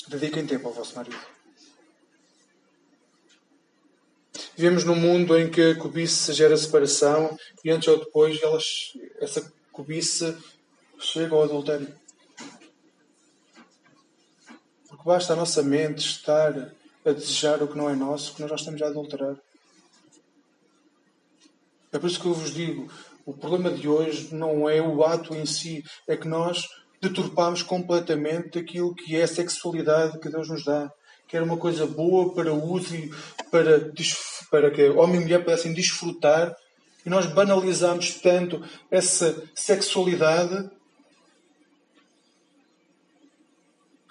Dediquem 0.08 0.46
tempo 0.46 0.68
ao 0.68 0.74
vosso 0.74 0.94
marido. 0.94 1.18
Vivemos 4.54 4.84
num 4.84 4.94
mundo 4.94 5.36
em 5.36 5.50
que 5.50 5.70
a 5.70 5.78
cobiça 5.78 6.32
gera 6.32 6.56
separação 6.56 7.36
e 7.64 7.70
antes 7.70 7.88
ou 7.88 7.98
depois 7.98 8.40
elas, 8.42 8.92
essa 9.18 9.52
cobiça 9.82 10.38
chega 10.98 11.34
ao 11.34 11.42
adultério. 11.42 11.92
Porque 14.88 15.04
basta 15.04 15.32
a 15.32 15.36
nossa 15.36 15.60
mente 15.60 16.06
estar 16.06 16.72
a 17.04 17.10
desejar 17.10 17.60
o 17.62 17.66
que 17.66 17.76
não 17.76 17.90
é 17.90 17.96
nosso, 17.96 18.32
que 18.32 18.40
nós 18.40 18.50
já 18.50 18.56
estamos 18.56 18.80
a 18.80 18.86
adulterar. 18.86 19.36
É 21.90 21.98
por 21.98 22.08
isso 22.08 22.20
que 22.20 22.26
eu 22.26 22.32
vos 22.32 22.54
digo: 22.54 22.88
o 23.26 23.32
problema 23.34 23.70
de 23.72 23.88
hoje 23.88 24.32
não 24.32 24.70
é 24.70 24.80
o 24.80 25.04
ato 25.04 25.34
em 25.34 25.44
si, 25.44 25.84
é 26.06 26.16
que 26.16 26.28
nós 26.28 26.68
deturpamos 27.00 27.64
completamente 27.64 28.60
aquilo 28.60 28.94
que 28.94 29.16
é 29.16 29.24
a 29.24 29.28
sexualidade 29.28 30.20
que 30.20 30.30
Deus 30.30 30.48
nos 30.48 30.64
dá. 30.64 30.90
Que 31.26 31.36
era 31.36 31.44
uma 31.44 31.56
coisa 31.56 31.86
boa 31.86 32.34
para 32.34 32.52
uso 32.52 32.94
e 32.94 33.10
para, 33.50 33.90
para 34.50 34.70
que 34.70 34.88
homem 34.90 35.16
e 35.16 35.24
mulher 35.24 35.42
pudessem 35.42 35.72
desfrutar 35.72 36.54
e 37.04 37.10
nós 37.10 37.26
banalizamos 37.26 38.14
tanto 38.14 38.62
essa 38.90 39.48
sexualidade 39.54 40.70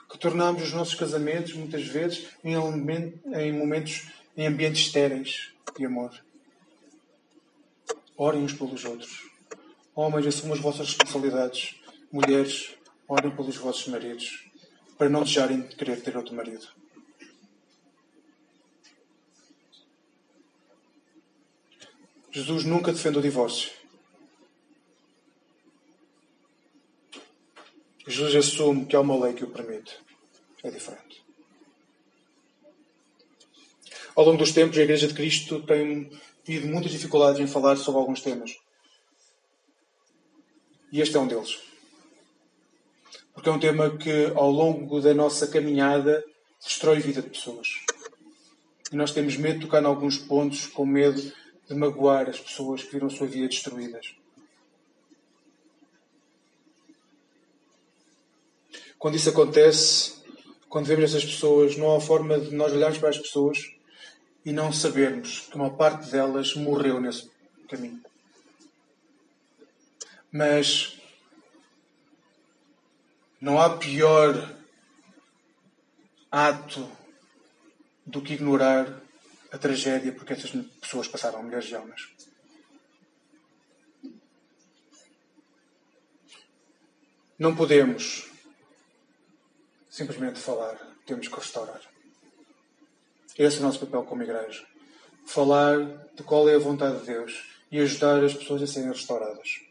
que 0.09 0.17
tornamos 0.17 0.63
os 0.63 0.73
nossos 0.73 0.95
casamentos, 0.95 1.53
muitas 1.53 1.85
vezes, 1.85 2.27
em, 2.43 2.53
em 2.53 3.51
momentos, 3.53 4.07
em 4.35 4.45
ambientes 4.45 4.87
estéreis 4.87 5.51
de 5.77 5.85
amor. 5.85 6.11
Orem 8.17 8.43
uns 8.43 8.53
pelos 8.53 8.83
outros. 8.83 9.23
Homens, 9.95 10.27
assumam 10.27 10.55
as 10.55 10.61
vossas 10.61 10.87
responsabilidades. 10.87 11.75
Mulheres, 12.11 12.75
orem 13.07 13.31
pelos 13.31 13.55
vossos 13.55 13.87
maridos, 13.87 14.45
para 14.97 15.09
não 15.09 15.23
deixarem 15.23 15.61
de 15.61 15.75
querer 15.75 16.01
ter 16.01 16.17
outro 16.17 16.35
marido. 16.35 16.80
Jesus 22.31 22.63
nunca 22.63 22.93
defende 22.93 23.19
o 23.19 23.21
divórcio. 23.21 23.71
Jesus 28.07 28.35
assume 28.35 28.85
que 28.85 28.95
há 28.95 29.01
uma 29.01 29.21
lei 29.21 29.33
que 29.33 29.43
o 29.43 29.49
permite. 29.49 29.99
É 30.63 30.71
diferente. 30.71 31.21
Ao 34.15 34.23
longo 34.25 34.37
dos 34.37 34.51
tempos, 34.51 34.77
a 34.77 34.83
Igreja 34.83 35.07
de 35.07 35.13
Cristo 35.13 35.61
tem 35.63 36.09
tido 36.45 36.67
muitas 36.67 36.91
dificuldades 36.91 37.39
em 37.39 37.47
falar 37.47 37.75
sobre 37.75 37.99
alguns 37.99 38.21
temas. 38.21 38.57
E 40.91 41.01
este 41.01 41.17
é 41.17 41.19
um 41.19 41.27
deles. 41.27 41.59
Porque 43.33 43.49
é 43.49 43.51
um 43.51 43.59
tema 43.59 43.97
que, 43.97 44.31
ao 44.35 44.51
longo 44.51 45.01
da 45.01 45.13
nossa 45.13 45.47
caminhada, 45.47 46.23
destrói 46.63 46.97
a 46.97 47.01
vida 47.01 47.21
de 47.21 47.29
pessoas. 47.29 47.79
E 48.91 48.95
nós 48.95 49.11
temos 49.11 49.37
medo 49.37 49.59
de 49.59 49.65
tocar 49.65 49.81
em 49.81 49.85
alguns 49.85 50.17
pontos 50.17 50.67
com 50.67 50.85
medo 50.85 51.31
de 51.71 51.79
magoar 51.79 52.29
as 52.29 52.37
pessoas 52.37 52.83
que 52.83 52.91
viram 52.91 53.07
a 53.07 53.09
sua 53.09 53.27
vida 53.27 53.47
destruídas. 53.47 54.13
Quando 58.99 59.15
isso 59.15 59.29
acontece, 59.29 60.21
quando 60.67 60.85
vemos 60.85 61.05
essas 61.05 61.23
pessoas, 61.23 61.77
não 61.77 61.95
há 61.95 62.01
forma 62.01 62.37
de 62.37 62.53
nós 62.53 62.73
olharmos 62.73 62.97
para 62.99 63.09
as 63.09 63.17
pessoas 63.17 63.57
e 64.45 64.51
não 64.51 64.73
sabermos 64.73 65.47
que 65.49 65.55
uma 65.55 65.69
parte 65.71 66.11
delas 66.11 66.53
morreu 66.55 66.99
nesse 66.99 67.31
caminho. 67.69 68.03
Mas 70.29 70.97
não 73.39 73.59
há 73.59 73.77
pior 73.77 74.55
ato 76.29 76.89
do 78.05 78.21
que 78.21 78.33
ignorar 78.33 79.00
a 79.51 79.57
tragédia 79.57 80.13
porque 80.13 80.33
essas 80.33 80.51
pessoas 80.79 81.07
passaram, 81.07 81.43
mulheres 81.43 81.69
e 81.69 81.75
homens. 81.75 82.09
Não 87.37 87.55
podemos 87.55 88.29
simplesmente 89.89 90.39
falar, 90.39 90.77
temos 91.05 91.27
que 91.27 91.35
restaurar. 91.35 91.81
Esse 93.37 93.57
é 93.57 93.59
o 93.59 93.63
nosso 93.63 93.79
papel 93.79 94.03
como 94.03 94.23
igreja. 94.23 94.65
Falar 95.25 95.79
de 96.15 96.23
qual 96.23 96.47
é 96.47 96.55
a 96.55 96.59
vontade 96.59 96.99
de 96.99 97.07
Deus 97.07 97.43
e 97.71 97.79
ajudar 97.79 98.23
as 98.23 98.33
pessoas 98.33 98.61
a 98.61 98.67
serem 98.67 98.89
restauradas. 98.89 99.61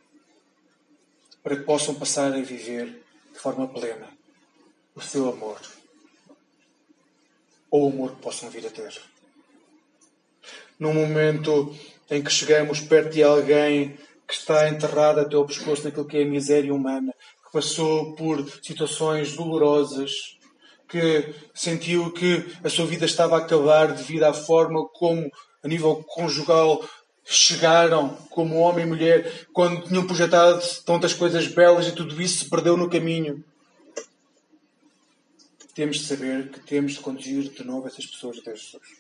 Para 1.43 1.57
que 1.57 1.63
possam 1.63 1.95
passar 1.95 2.33
a 2.33 2.41
viver 2.41 3.03
de 3.33 3.39
forma 3.39 3.69
plena 3.69 4.09
o 4.95 5.01
seu 5.01 5.29
amor. 5.31 5.61
Ou 7.71 7.87
o 7.87 7.93
amor 7.93 8.17
que 8.17 8.23
possam 8.23 8.51
vir 8.51 8.67
a 8.67 8.71
ter. 8.71 9.01
Num 10.81 10.95
momento 10.95 11.77
em 12.11 12.23
que 12.23 12.33
chegamos 12.33 12.81
perto 12.81 13.13
de 13.13 13.23
alguém 13.23 13.99
que 14.27 14.35
está 14.35 14.69
enterrado 14.69 15.21
até 15.21 15.37
o 15.37 15.45
pescoço 15.45 15.85
naquilo 15.85 16.07
que 16.07 16.17
é 16.17 16.23
a 16.23 16.27
miséria 16.27 16.75
humana, 16.75 17.13
que 17.45 17.53
passou 17.53 18.15
por 18.15 18.49
situações 18.63 19.37
dolorosas, 19.37 20.11
que 20.89 21.35
sentiu 21.53 22.11
que 22.13 22.47
a 22.65 22.71
sua 22.71 22.87
vida 22.87 23.05
estava 23.05 23.37
a 23.37 23.41
acabar 23.41 23.93
devido 23.93 24.25
à 24.25 24.33
forma 24.33 24.89
como, 24.89 25.31
a 25.63 25.69
nível 25.69 26.03
conjugal, 26.09 26.83
chegaram 27.25 28.17
como 28.31 28.57
homem 28.57 28.87
e 28.87 28.89
mulher, 28.89 29.47
quando 29.53 29.87
tinham 29.87 30.07
projetado 30.07 30.61
tantas 30.85 31.13
coisas 31.13 31.47
belas 31.47 31.87
e 31.87 31.93
tudo 31.93 32.21
isso 32.21 32.45
se 32.45 32.51
perdeu 32.51 32.77
no 32.77 32.89
caminho. 32.89 33.45
Temos 35.75 35.99
de 35.99 36.07
saber 36.07 36.51
que 36.51 36.61
temos 36.61 36.93
de 36.93 37.01
conduzir 37.01 37.51
de 37.51 37.65
novo 37.65 37.87
essas 37.87 38.07
pessoas 38.07 38.39
até 38.39 38.57
Jesus. 38.57 39.00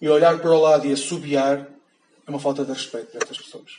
E 0.00 0.08
olhar 0.08 0.38
para 0.38 0.50
o 0.50 0.60
lado 0.60 0.86
e 0.86 0.92
assobiar 0.92 1.68
é 2.26 2.30
uma 2.30 2.38
falta 2.38 2.64
de 2.64 2.72
respeito 2.72 3.10
para 3.10 3.22
estas 3.22 3.38
pessoas. 3.38 3.78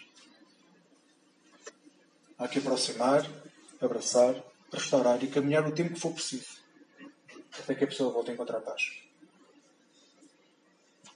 Há 2.37 2.47
que 2.47 2.59
aproximar, 2.59 3.29
abraçar, 3.81 4.35
restaurar 4.71 5.23
e 5.23 5.27
caminhar 5.27 5.67
o 5.67 5.71
tempo 5.71 5.93
que 5.93 5.99
for 5.99 6.13
preciso 6.13 6.59
até 7.57 7.75
que 7.75 7.83
a 7.83 7.87
pessoa 7.87 8.11
volte 8.11 8.31
a 8.31 8.33
encontrar 8.33 8.59
paz. 8.61 8.81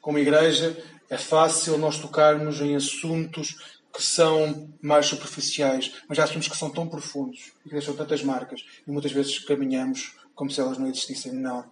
Como 0.02 0.20
igreja, 0.20 0.78
é 1.10 1.18
fácil 1.18 1.78
nós 1.78 2.00
tocarmos 2.00 2.60
em 2.60 2.76
assuntos 2.76 3.78
que 3.94 4.02
são 4.02 4.74
mais 4.82 5.06
superficiais, 5.06 6.02
mas 6.08 6.18
há 6.20 6.24
assuntos 6.24 6.48
que 6.48 6.58
são 6.58 6.70
tão 6.70 6.88
profundos 6.88 7.52
e 7.64 7.70
que 7.70 7.76
deixam 7.76 7.96
tantas 7.96 8.24
marcas 8.24 8.66
e 8.86 8.92
muitas 8.92 9.12
vezes 9.12 9.40
caminhamos 9.40 10.16
como 10.36 10.50
se 10.50 10.60
elas 10.60 10.78
não 10.78 10.88
existissem. 10.88 11.32
Não. 11.32 11.72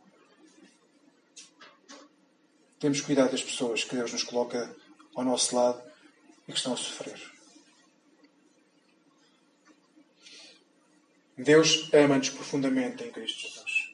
Temos 2.82 3.00
cuidado 3.00 3.30
das 3.32 3.44
pessoas 3.44 3.84
que 3.84 3.96
Deus 3.96 4.12
nos 4.12 4.24
coloca 4.24 4.76
ao 5.15 5.24
nosso 5.24 5.56
lado 5.56 5.80
e 6.48 6.52
que 6.52 6.58
estão 6.58 6.74
a 6.74 6.78
sofrer. 6.78 7.22
Deus 11.38 11.94
ama-nos 11.94 12.32
profundamente 12.32 13.04
em 13.04 13.12
Cristo 13.12 13.41
Jesus. 13.41 13.94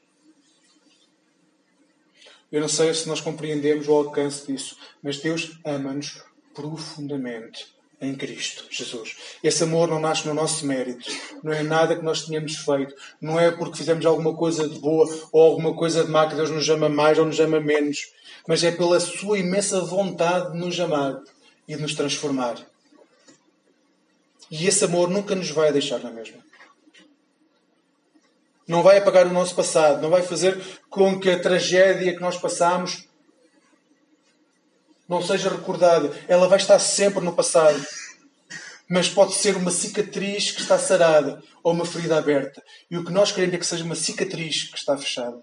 Eu 2.49 2.61
não 2.61 2.69
sei 2.69 2.93
se 2.93 3.09
nós 3.09 3.19
compreendemos 3.19 3.89
o 3.89 3.93
alcance 3.93 4.47
disso, 4.47 4.77
mas 5.03 5.17
Deus 5.17 5.59
ama-nos 5.65 6.23
profundamente 6.53 7.76
em 7.99 8.15
Cristo 8.15 8.65
Jesus. 8.69 9.15
Esse 9.43 9.63
amor 9.63 9.87
não 9.87 9.99
nasce 9.99 10.27
no 10.27 10.33
nosso 10.33 10.65
mérito, 10.65 11.09
não 11.43 11.51
é 11.51 11.63
nada 11.63 11.95
que 11.95 12.03
nós 12.03 12.23
tenhamos 12.23 12.55
feito, 12.57 12.93
não 13.19 13.39
é 13.39 13.51
porque 13.51 13.77
fizemos 13.77 14.05
alguma 14.05 14.35
coisa 14.35 14.67
de 14.67 14.79
boa 14.79 15.07
ou 15.31 15.41
alguma 15.41 15.73
coisa 15.73 16.03
de 16.03 16.11
má 16.11 16.27
que 16.27 16.35
Deus 16.35 16.51
nos 16.51 16.69
ama 16.69 16.89
mais 16.89 17.17
ou 17.17 17.25
nos 17.25 17.39
ama 17.39 17.59
menos, 17.59 18.11
mas 18.47 18.63
é 18.63 18.71
pela 18.71 18.99
sua 18.99 19.39
imensa 19.39 19.81
vontade 19.81 20.51
de 20.51 20.59
nos 20.59 20.79
amar 20.79 21.19
e 21.67 21.75
de 21.75 21.81
nos 21.81 21.95
transformar. 21.95 22.55
E 24.49 24.67
esse 24.67 24.85
amor 24.85 25.09
nunca 25.09 25.35
nos 25.35 25.49
vai 25.49 25.71
deixar 25.73 25.99
na 25.99 26.11
mesma. 26.11 26.37
Não 28.67 28.83
vai 28.83 28.97
apagar 28.97 29.25
o 29.25 29.33
nosso 29.33 29.55
passado, 29.55 30.01
não 30.01 30.09
vai 30.09 30.21
fazer 30.21 30.61
com 30.89 31.19
que 31.19 31.29
a 31.29 31.39
tragédia 31.39 32.13
que 32.13 32.21
nós 32.21 32.37
passamos 32.37 33.06
não 35.07 35.21
seja 35.21 35.49
recordada. 35.49 36.11
Ela 36.27 36.47
vai 36.47 36.57
estar 36.57 36.79
sempre 36.79 37.23
no 37.23 37.33
passado. 37.33 37.83
Mas 38.89 39.09
pode 39.09 39.33
ser 39.33 39.55
uma 39.55 39.71
cicatriz 39.71 40.51
que 40.51 40.61
está 40.61 40.77
sarada 40.79 41.43
ou 41.61 41.73
uma 41.73 41.85
ferida 41.85 42.17
aberta. 42.17 42.63
E 42.89 42.97
o 42.97 43.03
que 43.03 43.11
nós 43.11 43.31
queremos 43.31 43.55
é 43.55 43.57
que 43.57 43.65
seja 43.65 43.83
uma 43.83 43.95
cicatriz 43.95 44.63
que 44.63 44.77
está 44.77 44.97
fechada. 44.97 45.41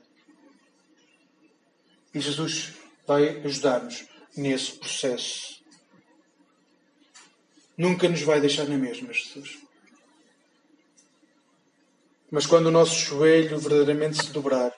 E 2.14 2.20
Jesus 2.20 2.72
vai 3.06 3.40
ajudar-nos 3.44 4.06
nesse 4.36 4.72
processo. 4.72 5.62
Nunca 7.76 8.08
nos 8.08 8.22
vai 8.22 8.40
deixar 8.40 8.66
na 8.66 8.78
mesma, 8.78 9.12
Jesus. 9.12 9.58
Mas 12.30 12.46
quando 12.46 12.66
o 12.66 12.70
nosso 12.70 12.96
joelho 12.96 13.58
verdadeiramente 13.58 14.24
se 14.24 14.32
dobrar, 14.32 14.72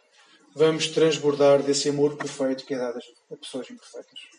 vamos 0.55 0.89
transbordar 0.89 1.63
desse 1.63 1.89
amor 1.89 2.17
perfeito 2.17 2.65
que 2.65 2.75
é 2.75 2.79
dado 2.79 2.99
a 3.31 3.37
pessoas 3.37 3.71
imperfeitas. 3.71 4.36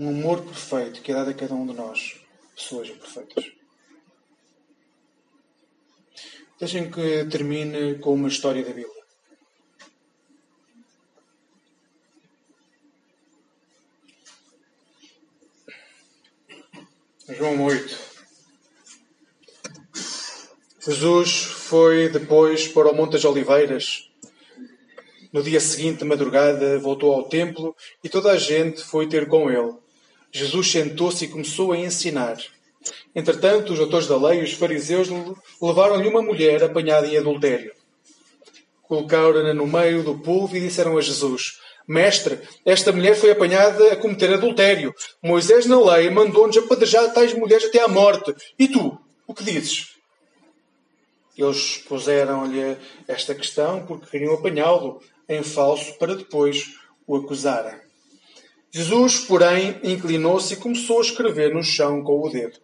Um 0.00 0.10
amor 0.10 0.44
perfeito 0.44 1.02
que 1.02 1.10
é 1.10 1.14
dado 1.16 1.30
a 1.30 1.34
cada 1.34 1.54
um 1.54 1.66
de 1.66 1.72
nós, 1.74 2.20
pessoas 2.54 2.88
imperfeitas. 2.88 3.50
Deixem 6.60 6.88
que 6.88 7.24
termine 7.24 7.98
com 7.98 8.14
uma 8.14 8.28
história 8.28 8.62
da 8.62 8.72
Bíblia. 8.72 9.02
João 17.30 17.64
8. 17.64 17.98
Jesus 20.80 21.42
foi 21.42 22.08
depois 22.08 22.68
para 22.68 22.88
o 22.88 22.94
Monte 22.94 23.14
das 23.14 23.24
Oliveiras. 23.24 24.08
No 25.32 25.42
dia 25.42 25.58
seguinte, 25.58 25.98
de 25.98 26.04
madrugada, 26.04 26.78
voltou 26.78 27.12
ao 27.12 27.28
templo 27.28 27.74
e 28.02 28.08
toda 28.08 28.30
a 28.30 28.38
gente 28.38 28.80
foi 28.84 29.08
ter 29.08 29.26
com 29.26 29.50
ele. 29.50 29.87
Jesus 30.30 30.70
sentou-se 30.70 31.24
e 31.24 31.28
começou 31.28 31.72
a 31.72 31.78
ensinar. 31.78 32.36
Entretanto, 33.14 33.72
os 33.72 33.80
autores 33.80 34.06
da 34.06 34.16
lei 34.16 34.40
e 34.40 34.44
os 34.44 34.52
fariseus 34.52 35.08
levaram-lhe 35.60 36.08
uma 36.08 36.22
mulher 36.22 36.62
apanhada 36.62 37.06
em 37.06 37.16
adultério. 37.16 37.72
Colocaram-na 38.82 39.52
no 39.52 39.66
meio 39.66 40.02
do 40.02 40.18
povo 40.18 40.56
e 40.56 40.60
disseram 40.60 40.96
a 40.96 41.00
Jesus: 41.00 41.58
Mestre, 41.86 42.38
esta 42.64 42.92
mulher 42.92 43.16
foi 43.16 43.30
apanhada 43.30 43.92
a 43.92 43.96
cometer 43.96 44.32
adultério. 44.32 44.94
Moisés, 45.22 45.66
na 45.66 45.80
lei, 45.80 46.10
mandou-nos 46.10 46.56
apedrejar 46.56 47.12
tais 47.12 47.32
mulheres 47.34 47.64
até 47.64 47.82
à 47.82 47.88
morte. 47.88 48.34
E 48.58 48.68
tu, 48.68 48.98
o 49.26 49.34
que 49.34 49.44
dizes? 49.44 49.94
Eles 51.36 51.78
puseram-lhe 51.88 52.76
esta 53.06 53.34
questão 53.34 53.86
porque 53.86 54.10
queriam 54.10 54.34
apanhá-lo 54.34 55.00
em 55.28 55.42
falso 55.42 55.96
para 55.98 56.16
depois 56.16 56.74
o 57.06 57.16
acusarem. 57.16 57.87
Jesus, 58.70 59.20
porém, 59.20 59.80
inclinou-se 59.82 60.54
e 60.54 60.56
começou 60.56 60.98
a 60.98 61.02
escrever 61.02 61.54
no 61.54 61.62
chão 61.62 62.02
com 62.02 62.20
o 62.20 62.28
dedo. 62.28 62.58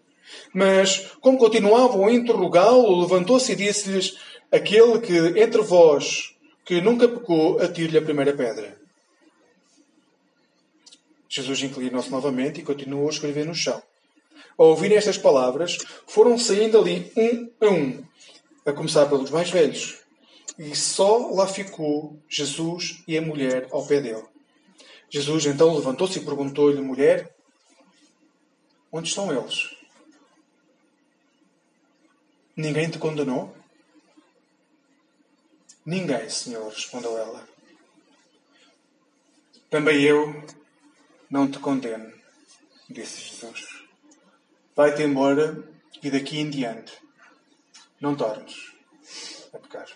Mas, 0.52 1.12
como 1.20 1.38
continuavam 1.38 2.06
a 2.06 2.12
interrogá-lo, 2.12 3.00
levantou-se 3.00 3.52
e 3.52 3.56
disse-lhes: 3.56 4.16
Aquele 4.52 5.00
que 5.00 5.40
entre 5.40 5.62
vós 5.62 6.34
que 6.64 6.80
nunca 6.80 7.06
pecou, 7.06 7.60
atire-lhe 7.60 7.98
a 7.98 8.02
primeira 8.02 8.32
pedra. 8.32 8.78
Jesus 11.28 11.62
inclinou-se 11.62 12.10
novamente 12.10 12.60
e 12.60 12.64
continuou 12.64 13.08
a 13.08 13.10
escrever 13.10 13.44
no 13.44 13.54
chão. 13.54 13.82
Ao 14.56 14.68
ouvirem 14.68 14.96
estas 14.96 15.18
palavras, 15.18 15.76
foram 16.06 16.38
saindo 16.38 16.78
ali 16.78 17.12
um 17.16 17.50
a 17.60 17.70
um, 17.70 18.04
a 18.64 18.72
começar 18.72 19.06
pelos 19.06 19.30
mais 19.30 19.50
velhos. 19.50 19.98
E 20.58 20.74
só 20.76 21.32
lá 21.32 21.46
ficou 21.46 22.16
Jesus 22.28 23.02
e 23.06 23.18
a 23.18 23.22
mulher 23.22 23.66
ao 23.72 23.84
pé 23.84 24.00
dele. 24.00 24.33
Jesus 25.14 25.46
então 25.46 25.72
levantou-se 25.76 26.18
e 26.18 26.24
perguntou-lhe, 26.24 26.80
mulher, 26.80 27.32
onde 28.90 29.08
estão 29.08 29.32
eles? 29.32 29.72
Ninguém 32.56 32.90
te 32.90 32.98
condenou? 32.98 33.56
Ninguém, 35.86 36.28
Senhor, 36.28 36.68
respondeu 36.68 37.16
ela. 37.16 37.48
Também 39.70 40.02
eu 40.02 40.44
não 41.30 41.48
te 41.48 41.60
condeno, 41.60 42.12
disse 42.90 43.20
Jesus. 43.20 43.84
Vai-te 44.74 45.04
embora 45.04 45.62
e 46.02 46.10
daqui 46.10 46.40
em 46.40 46.50
diante 46.50 46.92
não 48.00 48.16
tornes 48.16 48.72
a 49.52 49.58
pecar. 49.60 49.86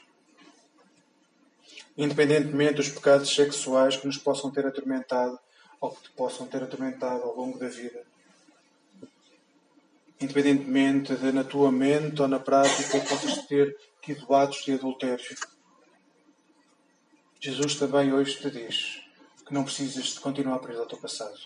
Independentemente 1.99 2.75
dos 2.75 2.89
pecados 2.89 3.35
sexuais 3.35 3.97
que 3.97 4.07
nos 4.07 4.17
possam 4.17 4.53
ter 4.53 4.65
atormentado 4.65 5.37
ou 5.81 5.91
que 5.91 6.05
te 6.05 6.11
possam 6.13 6.47
ter 6.47 6.63
atormentado 6.63 7.25
ao 7.25 7.35
longo 7.35 7.59
da 7.59 7.69
vida. 7.69 8.07
Independentemente 10.21 11.17
de 11.17 11.33
na 11.33 11.43
tua 11.43 11.73
mente 11.73 12.23
ou 12.23 12.29
na 12.29 12.39
prática 12.39 13.01
possas 13.01 13.45
ter 13.47 13.77
tido 14.01 14.33
atos 14.33 14.65
de 14.65 14.75
adultério. 14.75 15.37
Jesus 17.41 17.75
também 17.75 18.13
hoje 18.13 18.37
te 18.37 18.51
diz 18.51 19.03
que 19.45 19.53
não 19.53 19.65
precisas 19.65 20.05
de 20.05 20.21
continuar 20.21 20.61
preso 20.61 20.81
ao 20.81 20.87
teu 20.87 20.99
passado. 20.99 21.37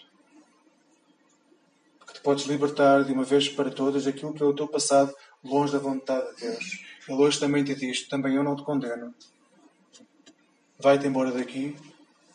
Que 2.07 2.15
te 2.15 2.21
podes 2.21 2.45
libertar 2.45 3.05
de 3.05 3.13
uma 3.13 3.25
vez 3.25 3.49
para 3.49 3.71
todas 3.71 4.05
daquilo 4.05 4.35
que 4.35 4.43
é 4.43 4.47
o 4.47 4.55
teu 4.55 4.69
passado 4.69 5.15
longe 5.43 5.73
da 5.73 5.79
vontade 5.79 6.35
de 6.37 6.43
Deus. 6.43 6.85
Ele 7.09 7.19
hoje 7.23 7.41
também 7.41 7.65
te 7.65 7.75
diz: 7.75 8.07
também 8.07 8.37
eu 8.37 8.45
não 8.45 8.57
te 8.57 8.63
condeno. 8.65 9.15
Vai-te 10.83 11.07
embora 11.07 11.31
daqui 11.31 11.77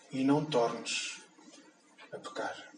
e 0.10 0.24
não 0.24 0.46
tornes 0.46 1.22
a 2.14 2.18
pecar. 2.18 2.72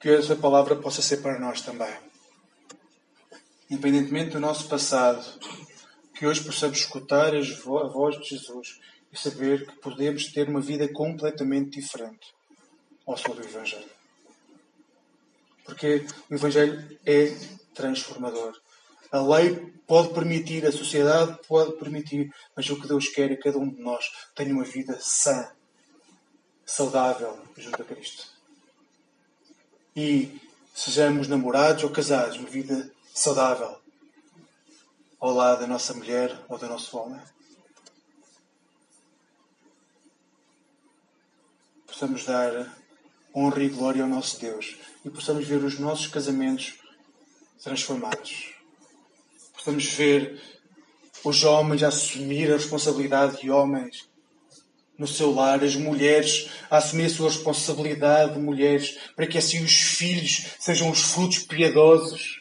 Que 0.00 0.08
essa 0.08 0.34
palavra 0.34 0.74
possa 0.74 1.00
ser 1.00 1.18
para 1.18 1.38
nós 1.38 1.60
também. 1.60 1.96
Independentemente 3.70 4.32
do 4.32 4.40
nosso 4.40 4.68
passado, 4.68 5.24
que 6.12 6.26
hoje 6.26 6.42
possamos 6.42 6.78
escutar 6.78 7.32
a 7.32 7.86
voz 7.86 8.18
de 8.18 8.30
Jesus 8.30 8.80
e 9.12 9.16
saber 9.16 9.64
que 9.64 9.76
podemos 9.76 10.32
ter 10.32 10.48
uma 10.48 10.60
vida 10.60 10.92
completamente 10.92 11.78
diferente 11.78 12.34
ao 13.06 13.16
som 13.16 13.32
do 13.32 13.44
Evangelho. 13.44 13.90
Porque 15.64 16.04
o 16.28 16.34
Evangelho 16.34 16.98
é 17.06 17.28
transformador. 17.74 18.60
A 19.10 19.20
lei 19.20 19.72
pode 19.86 20.12
permitir, 20.12 20.66
a 20.66 20.72
sociedade 20.72 21.38
pode 21.48 21.72
permitir, 21.78 22.30
mas 22.54 22.68
o 22.68 22.80
que 22.80 22.86
Deus 22.86 23.08
quer 23.08 23.32
é 23.32 23.36
que 23.36 23.42
cada 23.42 23.58
um 23.58 23.68
de 23.68 23.80
nós 23.80 24.04
tenha 24.34 24.52
uma 24.52 24.64
vida 24.64 24.98
sã, 25.00 25.50
saudável 26.66 27.38
junto 27.56 27.80
a 27.80 27.84
Cristo. 27.84 28.26
E 29.96 30.38
sejamos 30.74 31.26
namorados 31.26 31.84
ou 31.84 31.90
casados, 31.90 32.36
uma 32.36 32.48
vida 32.48 32.92
saudável 33.14 33.80
ao 35.18 35.32
lado 35.32 35.60
da 35.60 35.66
nossa 35.66 35.94
mulher 35.94 36.38
ou 36.48 36.58
do 36.58 36.68
nosso 36.68 36.96
homem. 36.96 37.20
Possamos 41.86 42.24
dar 42.24 42.76
honra 43.34 43.62
e 43.64 43.68
glória 43.68 44.02
ao 44.02 44.08
nosso 44.08 44.38
Deus 44.38 44.76
e 45.04 45.10
possamos 45.10 45.46
ver 45.46 45.64
os 45.64 45.78
nossos 45.78 46.06
casamentos 46.06 46.78
transformados. 47.60 48.57
Possamos 49.58 49.84
ver 49.86 50.40
os 51.24 51.42
homens 51.42 51.82
a 51.82 51.88
assumir 51.88 52.48
a 52.50 52.56
responsabilidade 52.56 53.40
de 53.40 53.50
homens 53.50 54.08
no 54.96 55.06
seu 55.06 55.32
lar, 55.32 55.62
as 55.62 55.74
mulheres 55.74 56.48
a 56.70 56.78
assumir 56.78 57.06
a 57.06 57.10
sua 57.10 57.28
responsabilidade 57.28 58.34
de 58.34 58.38
mulheres, 58.38 58.96
para 59.16 59.26
que 59.26 59.36
assim 59.36 59.62
os 59.62 59.72
filhos 59.72 60.46
sejam 60.60 60.90
os 60.90 61.00
frutos 61.00 61.40
piedosos 61.40 62.40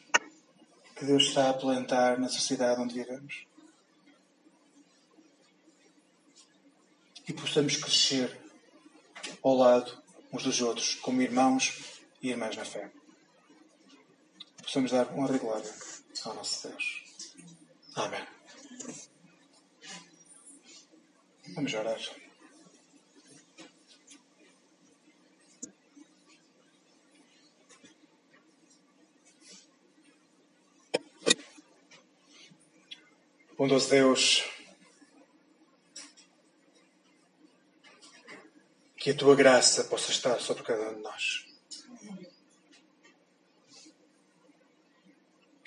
que 0.96 1.06
Deus 1.06 1.24
está 1.24 1.50
a 1.50 1.54
plantar 1.54 2.20
na 2.20 2.30
sociedade 2.30 2.82
onde 2.82 2.94
vivemos. 2.94 3.46
E 7.28 7.34
possamos 7.34 7.78
crescer 7.78 8.36
ao 9.44 9.56
lado 9.56 9.92
uns 10.32 10.44
dos 10.44 10.62
outros, 10.62 10.96
como 10.96 11.22
irmãos 11.22 12.00
e 12.22 12.30
irmãs 12.30 12.56
na 12.56 12.64
fé. 12.64 12.92
Possamos 14.62 14.92
dar 14.92 15.08
e 15.12 15.40
glória 15.40 15.74
ao 16.26 16.34
nosso 16.36 16.68
Deus. 16.68 17.07
Amém. 17.98 18.28
Vamos 21.56 21.74
orar. 21.74 22.00
Bondoso 33.58 33.90
Deus, 33.90 34.44
que 38.96 39.10
a 39.10 39.16
tua 39.16 39.36
graça 39.36 39.84
possa 39.86 40.12
estar 40.12 40.40
sobre 40.40 40.62
cada 40.62 40.92
um 40.92 40.96
de 40.98 41.02
nós. 41.02 41.57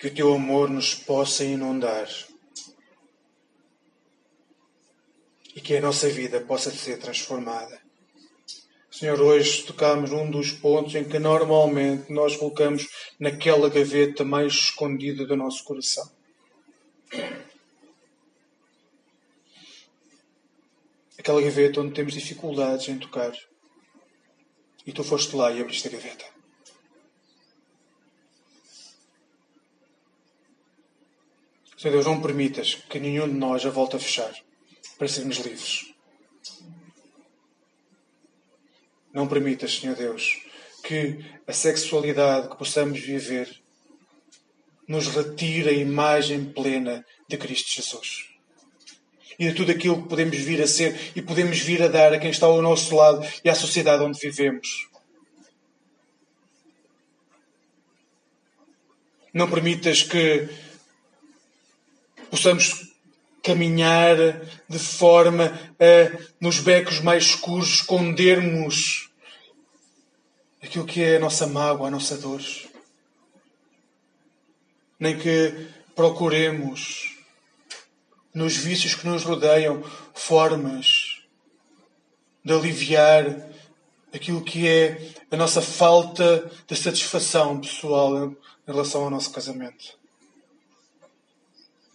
Que 0.01 0.07
o 0.07 0.13
teu 0.13 0.33
amor 0.33 0.69
nos 0.69 0.93
possa 0.93 1.45
inundar 1.45 2.09
e 5.55 5.61
que 5.61 5.77
a 5.77 5.81
nossa 5.81 6.09
vida 6.09 6.41
possa 6.41 6.71
ser 6.71 6.97
transformada. 6.97 7.79
Senhor, 8.89 9.21
hoje 9.21 9.63
tocamos 9.63 10.09
num 10.09 10.29
dos 10.29 10.51
pontos 10.51 10.95
em 10.95 11.05
que 11.05 11.19
normalmente 11.19 12.11
nós 12.11 12.35
colocamos 12.35 12.87
naquela 13.17 13.69
gaveta 13.69 14.25
mais 14.25 14.53
escondida 14.53 15.25
do 15.25 15.37
nosso 15.37 15.63
coração 15.63 16.11
aquela 21.21 21.41
gaveta 21.41 21.79
onde 21.81 21.93
temos 21.93 22.13
dificuldades 22.13 22.89
em 22.89 22.97
tocar. 22.97 23.31
E 24.85 24.91
tu 24.91 25.03
foste 25.03 25.35
lá 25.35 25.51
e 25.51 25.61
abriste 25.61 25.87
a 25.87 25.91
gaveta. 25.91 26.40
Senhor 31.81 31.93
Deus, 31.93 32.05
não 32.05 32.21
permitas 32.21 32.75
que 32.75 32.99
nenhum 32.99 33.27
de 33.27 33.33
nós 33.33 33.65
a 33.65 33.71
volte 33.71 33.95
a 33.95 33.99
fechar 33.99 34.31
para 34.99 35.07
sermos 35.07 35.37
livres. 35.37 35.91
Não 39.11 39.27
permitas, 39.27 39.79
Senhor 39.79 39.95
Deus, 39.95 40.43
que 40.83 41.25
a 41.47 41.51
sexualidade 41.51 42.49
que 42.49 42.55
possamos 42.55 42.99
viver 42.99 43.59
nos 44.87 45.07
retire 45.07 45.69
a 45.69 45.71
imagem 45.71 46.45
plena 46.53 47.03
de 47.27 47.35
Cristo 47.35 47.71
Jesus 47.71 48.29
e 49.39 49.47
de 49.47 49.55
tudo 49.55 49.71
aquilo 49.71 50.03
que 50.03 50.09
podemos 50.09 50.37
vir 50.37 50.61
a 50.61 50.67
ser 50.67 51.13
e 51.15 51.21
podemos 51.23 51.57
vir 51.61 51.81
a 51.81 51.87
dar 51.87 52.13
a 52.13 52.19
quem 52.19 52.29
está 52.29 52.45
ao 52.45 52.61
nosso 52.61 52.95
lado 52.95 53.27
e 53.43 53.49
à 53.49 53.55
sociedade 53.55 54.03
onde 54.03 54.19
vivemos. 54.19 54.87
Não 59.33 59.49
permitas 59.49 60.03
que 60.03 60.47
possamos 62.31 62.89
caminhar 63.43 64.15
de 64.69 64.79
forma 64.79 65.45
a, 65.45 66.31
nos 66.39 66.59
becos 66.59 67.01
mais 67.01 67.25
escuros, 67.25 67.75
escondermos 67.75 69.09
aquilo 70.63 70.85
que 70.85 71.03
é 71.03 71.17
a 71.17 71.19
nossa 71.19 71.45
mágoa, 71.45 71.89
a 71.89 71.91
nossa 71.91 72.17
dor. 72.17 72.41
Nem 74.97 75.17
que 75.17 75.67
procuremos 75.93 77.17
nos 78.33 78.55
vícios 78.55 78.95
que 78.95 79.05
nos 79.05 79.23
rodeiam, 79.23 79.83
formas 80.13 81.21
de 82.45 82.53
aliviar 82.53 83.25
aquilo 84.13 84.41
que 84.41 84.67
é 84.67 85.13
a 85.29 85.35
nossa 85.35 85.61
falta 85.61 86.49
de 86.65 86.75
satisfação 86.77 87.59
pessoal 87.59 88.27
em 88.27 88.37
relação 88.65 89.03
ao 89.03 89.09
nosso 89.09 89.31
casamento. 89.31 90.00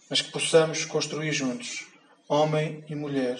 Mas 0.09 0.21
que 0.21 0.31
possamos 0.31 0.85
construir 0.85 1.31
juntos, 1.33 1.85
homem 2.27 2.83
e 2.89 2.95
mulher, 2.95 3.39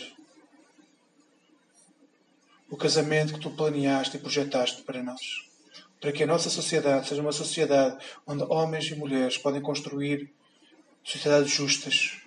o 2.69 2.75
casamento 2.75 3.33
que 3.33 3.39
tu 3.39 3.51
planeaste 3.51 4.17
e 4.17 4.19
projetaste 4.19 4.81
para 4.83 5.01
nós. 5.01 5.21
Para 5.99 6.11
que 6.11 6.23
a 6.23 6.27
nossa 6.27 6.49
sociedade 6.49 7.07
seja 7.07 7.21
uma 7.21 7.31
sociedade 7.31 7.97
onde 8.25 8.43
homens 8.43 8.85
e 8.91 8.95
mulheres 8.95 9.37
podem 9.37 9.61
construir 9.61 10.31
sociedades 11.03 11.51
justas, 11.51 12.17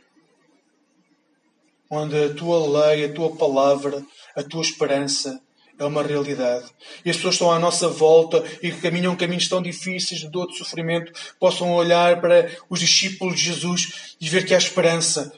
onde 1.90 2.16
a 2.16 2.34
tua 2.34 2.86
lei, 2.86 3.04
a 3.04 3.12
tua 3.12 3.36
palavra, 3.36 4.04
a 4.34 4.42
tua 4.42 4.62
esperança 4.62 5.40
é 5.80 5.84
uma 5.86 6.02
realidade. 6.02 6.70
E 7.04 7.10
as 7.10 7.16
pessoas 7.16 7.36
estão 7.36 7.50
à 7.50 7.58
nossa 7.58 7.88
volta 7.88 8.44
e 8.62 8.70
que 8.70 8.82
caminham 8.82 9.16
caminhos 9.16 9.48
tão 9.48 9.62
difíceis 9.62 10.20
de 10.20 10.28
dor, 10.28 10.46
de 10.46 10.58
sofrimento, 10.58 11.10
possam 11.40 11.72
olhar 11.72 12.20
para 12.20 12.54
os 12.68 12.78
discípulos 12.78 13.34
de 13.34 13.46
Jesus 13.46 14.16
e 14.20 14.28
ver 14.28 14.44
que 14.44 14.54
há 14.54 14.58
esperança. 14.58 15.32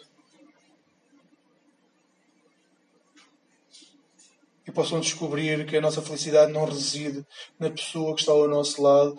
E 4.67 4.73
possam 4.73 4.99
descobrir 4.99 5.65
que 5.65 5.77
a 5.77 5.81
nossa 5.81 6.03
felicidade 6.03 6.53
não 6.53 6.65
reside 6.65 7.25
na 7.59 7.71
pessoa 7.71 8.15
que 8.15 8.21
está 8.21 8.33
ao 8.33 8.49
nosso 8.49 8.83
lado. 8.83 9.17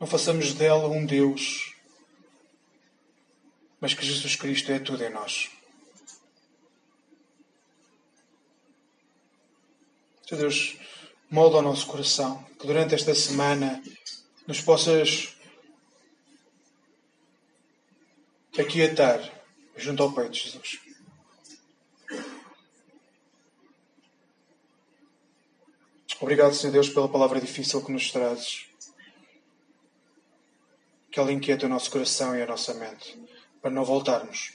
Não 0.00 0.06
façamos 0.06 0.54
dela 0.54 0.88
um 0.88 1.04
Deus, 1.04 1.74
mas 3.78 3.92
que 3.92 4.06
Jesus 4.06 4.36
Cristo 4.36 4.72
é 4.72 4.78
tudo 4.78 5.04
em 5.04 5.10
nós. 5.10 5.55
Senhor 10.28 10.40
Deus, 10.40 10.76
molda 11.30 11.58
o 11.58 11.62
nosso 11.62 11.86
coração, 11.86 12.42
que 12.58 12.66
durante 12.66 12.96
esta 12.96 13.14
semana 13.14 13.80
nos 14.44 14.60
possas 14.60 15.36
aquietar 18.58 19.20
junto 19.76 20.02
ao 20.02 20.12
peito, 20.12 20.34
Jesus. 20.34 20.80
Obrigado, 26.20 26.54
Senhor 26.54 26.72
Deus, 26.72 26.88
pela 26.88 27.08
palavra 27.08 27.40
difícil 27.40 27.84
que 27.84 27.92
nos 27.92 28.10
trazes. 28.10 28.66
Que 31.12 31.20
ela 31.20 31.30
inquieta 31.30 31.66
o 31.66 31.68
nosso 31.68 31.88
coração 31.88 32.34
e 32.34 32.42
a 32.42 32.46
nossa 32.46 32.74
mente, 32.74 33.16
para 33.62 33.70
não 33.70 33.84
voltarmos 33.84 34.54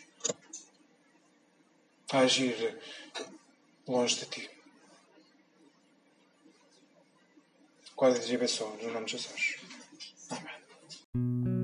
a 2.11 2.19
agir 2.19 2.77
longe 3.87 4.15
de 4.17 4.25
Ti. 4.25 4.50
Guarda-te 8.01 8.31
e 8.31 8.35
abençoa, 8.35 8.75
no 8.81 8.91
nome 8.93 9.05
de 9.05 9.11
Jesus. 9.11 9.57
Amém. 10.31 11.60